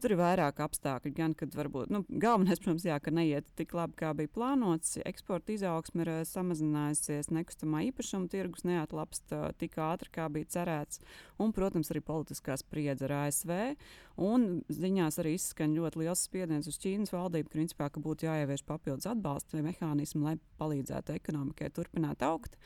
Tur 0.00 0.14
ir 0.14 0.16
vairāk 0.16 0.62
apstākļu, 0.64 1.10
gan 1.12 1.34
kad 1.36 1.52
varbūt 1.52 1.90
nu, 1.92 2.00
galvenais, 2.08 2.60
protams, 2.62 2.86
jā, 2.88 2.96
ka 3.04 3.12
neiet 3.12 3.50
tik 3.58 3.74
labi, 3.76 3.98
kā 4.00 4.14
bija 4.16 4.32
plānots. 4.32 4.96
Eksporta 5.04 5.52
izaugsme 5.52 6.06
ir 6.06 6.10
samazinājusies, 6.24 7.28
nekustamā 7.36 7.82
īpašuma 7.90 8.30
tirgus 8.32 8.64
neatlapst 8.64 9.34
tik 9.60 9.76
ātri, 9.84 10.12
kā 10.14 10.30
bija 10.32 10.48
cerēts. 10.56 11.02
Un, 11.36 11.52
protams, 11.56 11.92
arī 11.92 12.00
politiskā 12.04 12.56
spriedze 12.60 13.04
ar 13.10 13.16
ASV. 13.26 13.52
Un 14.20 14.48
ziņās 14.72 15.20
arī 15.20 15.36
izskan 15.36 15.76
ļoti 15.76 16.02
liels 16.02 16.24
spiediens 16.28 16.68
uz 16.68 16.80
Ķīnas 16.90 17.12
valdību, 17.14 17.52
principā, 17.52 17.86
ka 17.92 18.00
būtu 18.02 18.26
jāievieš 18.26 18.64
papildus 18.66 19.06
atbalsta 19.06 19.60
mehānismi, 19.62 20.24
lai 20.24 20.38
palīdzētu 20.58 21.14
ekonomikai 21.20 21.70
turpināt 21.76 22.24
augt. 22.26 22.56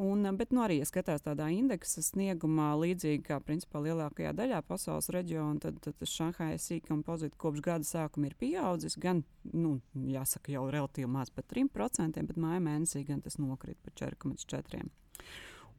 Un, 0.00 0.24
bet, 0.36 0.50
nu, 0.52 0.60
arī, 0.64 0.78
ja 0.80 0.86
skatās 0.88 1.24
tādā 1.24 1.46
indeksa 1.52 2.02
sniegumā, 2.04 2.70
līdzīgi 2.80 3.22
kā 3.24 3.38
principā 3.44 3.80
lielākajā 3.84 4.34
daļā 4.36 4.58
pasaules 4.68 5.08
reģiona, 5.12 5.60
tad, 5.60 5.78
tad 5.84 6.08
Šanhajas 6.12 6.68
sīkuma 6.68 7.16
kopš 7.40 7.64
gada 7.64 7.88
sākuma 7.88 8.28
ir 8.28 8.36
pieaudzis. 8.40 8.96
Gan, 9.00 9.22
nu, 9.52 9.78
jāsaka, 9.96 10.52
jau 10.52 10.66
relatīvi 10.72 11.08
maz 11.08 11.32
par 11.32 11.48
3%, 11.48 12.20
bet 12.28 12.40
māja 12.40 12.60
mēnesī 12.64 13.06
gan 13.08 13.24
tas 13.24 13.40
nokrīt 13.40 13.80
par 13.84 13.96
4,4%. 13.96 14.88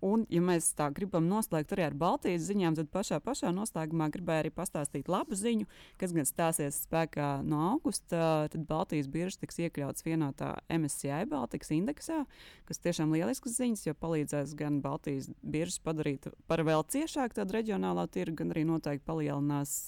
Un, 0.06 0.26
ja 0.30 0.42
mēs 0.46 0.70
tā 0.78 0.88
gribam 0.94 1.26
noslēgt 1.30 1.72
arī 1.74 1.88
ar 1.88 1.96
Baltijas 1.98 2.46
ziņām, 2.46 2.76
tad 2.78 2.90
pašā, 2.94 3.18
pašā 3.24 3.50
noslēgumā 3.56 4.10
gribēju 4.14 4.44
arī 4.44 4.52
pastāstīt 4.54 5.10
labu 5.10 5.38
ziņu, 5.38 5.66
kas 5.98 6.14
gan 6.14 6.28
stāsies 6.30 6.82
spēkā 6.86 7.30
no 7.48 7.64
augusta. 7.72 8.48
Tad 8.54 8.68
Baltijas 8.70 9.10
birža 9.10 9.42
tiks 9.42 9.58
iekļauts 9.66 10.06
vienotā 10.06 10.54
MSCI 10.70 11.26
Baltikas 11.32 11.74
indeksā, 11.74 12.24
kas 12.70 12.84
tiešām 12.84 13.16
lielisks 13.16 13.58
ziņas, 13.58 13.88
jo 13.90 13.96
palīdzēs 13.98 14.54
gan 14.60 14.82
Baltijas 14.86 15.32
biržas 15.42 15.82
padarīt 15.82 16.30
par 16.48 16.62
vēl 16.68 16.86
ciešāku 16.94 17.40
tādu 17.42 17.58
reģionālo 17.58 18.06
tirgu, 18.12 18.44
gan 18.44 18.54
arī 18.54 18.68
noteikti 18.70 19.08
palielinās 19.08 19.80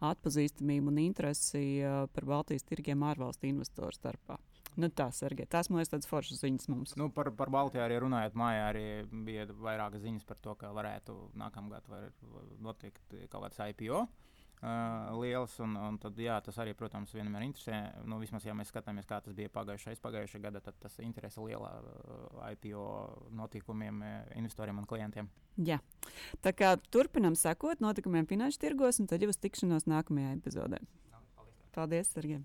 atpazīstamību 0.00 0.94
un 0.94 1.04
interesi 1.04 1.66
par 2.14 2.32
Baltijas 2.32 2.64
tirgiem 2.64 3.04
ārvalstu 3.12 3.50
investoru 3.52 3.92
starpā. 3.96 4.40
Nu, 4.78 4.90
tā, 4.94 5.08
Sergei, 5.14 5.48
tās 5.50 5.70
man 5.70 5.80
liekas, 5.80 5.90
tādas 5.94 6.10
foršas 6.10 6.42
ziņas 6.44 6.68
mums. 6.70 6.94
Nu, 7.00 7.08
par, 7.14 7.32
par 7.36 7.50
Baltiju 7.50 7.82
arī 7.82 7.98
runājot, 8.04 8.38
mājā 8.38 8.66
arī 8.70 8.86
bija 9.26 9.48
vairākas 9.50 10.04
ziņas 10.04 10.26
par 10.28 10.38
to, 10.44 10.54
ka 10.60 10.70
varētu 10.76 11.16
nākamgad 11.40 11.88
var 11.90 12.10
notikt 12.62 13.16
kaut 13.32 13.48
kāds 13.48 13.62
IPO. 13.72 14.04
Uh, 14.60 15.16
liels, 15.16 15.54
un, 15.64 15.72
un 15.80 15.94
tad, 15.96 16.18
jā, 16.20 16.34
tas 16.44 16.58
arī, 16.60 16.74
protams, 16.76 17.14
vienmēr 17.16 17.46
interesē. 17.46 17.78
Nu, 18.04 18.18
vismaz, 18.20 18.44
ja 18.44 18.52
mēs 18.52 18.68
skatāmies, 18.68 19.08
kā 19.08 19.16
tas 19.24 19.32
bija 19.32 19.48
pagājušais, 19.54 20.02
pagājušā 20.04 20.40
gada, 20.44 20.60
tad 20.60 20.76
tas 20.82 20.98
interese 21.00 21.40
lielā 21.40 21.70
uh, 21.80 22.42
IPO 22.52 22.84
notikumiem, 23.40 24.04
investoriem 24.36 24.82
un 24.82 24.88
klientiem. 24.90 25.32
Jā. 25.64 25.80
Tā 26.44 26.52
kā 26.52 26.74
turpinam 26.92 27.38
sekot 27.40 27.80
notikumiem 27.80 28.28
finanšu 28.28 28.60
tirgos, 28.60 29.00
un 29.00 29.08
tad 29.08 29.24
jau 29.24 29.32
uz 29.32 29.40
tikšanos 29.40 29.88
nākamajā 29.88 30.36
epizodē. 30.36 30.84
Paldies, 31.72 32.12
Sergei! 32.12 32.44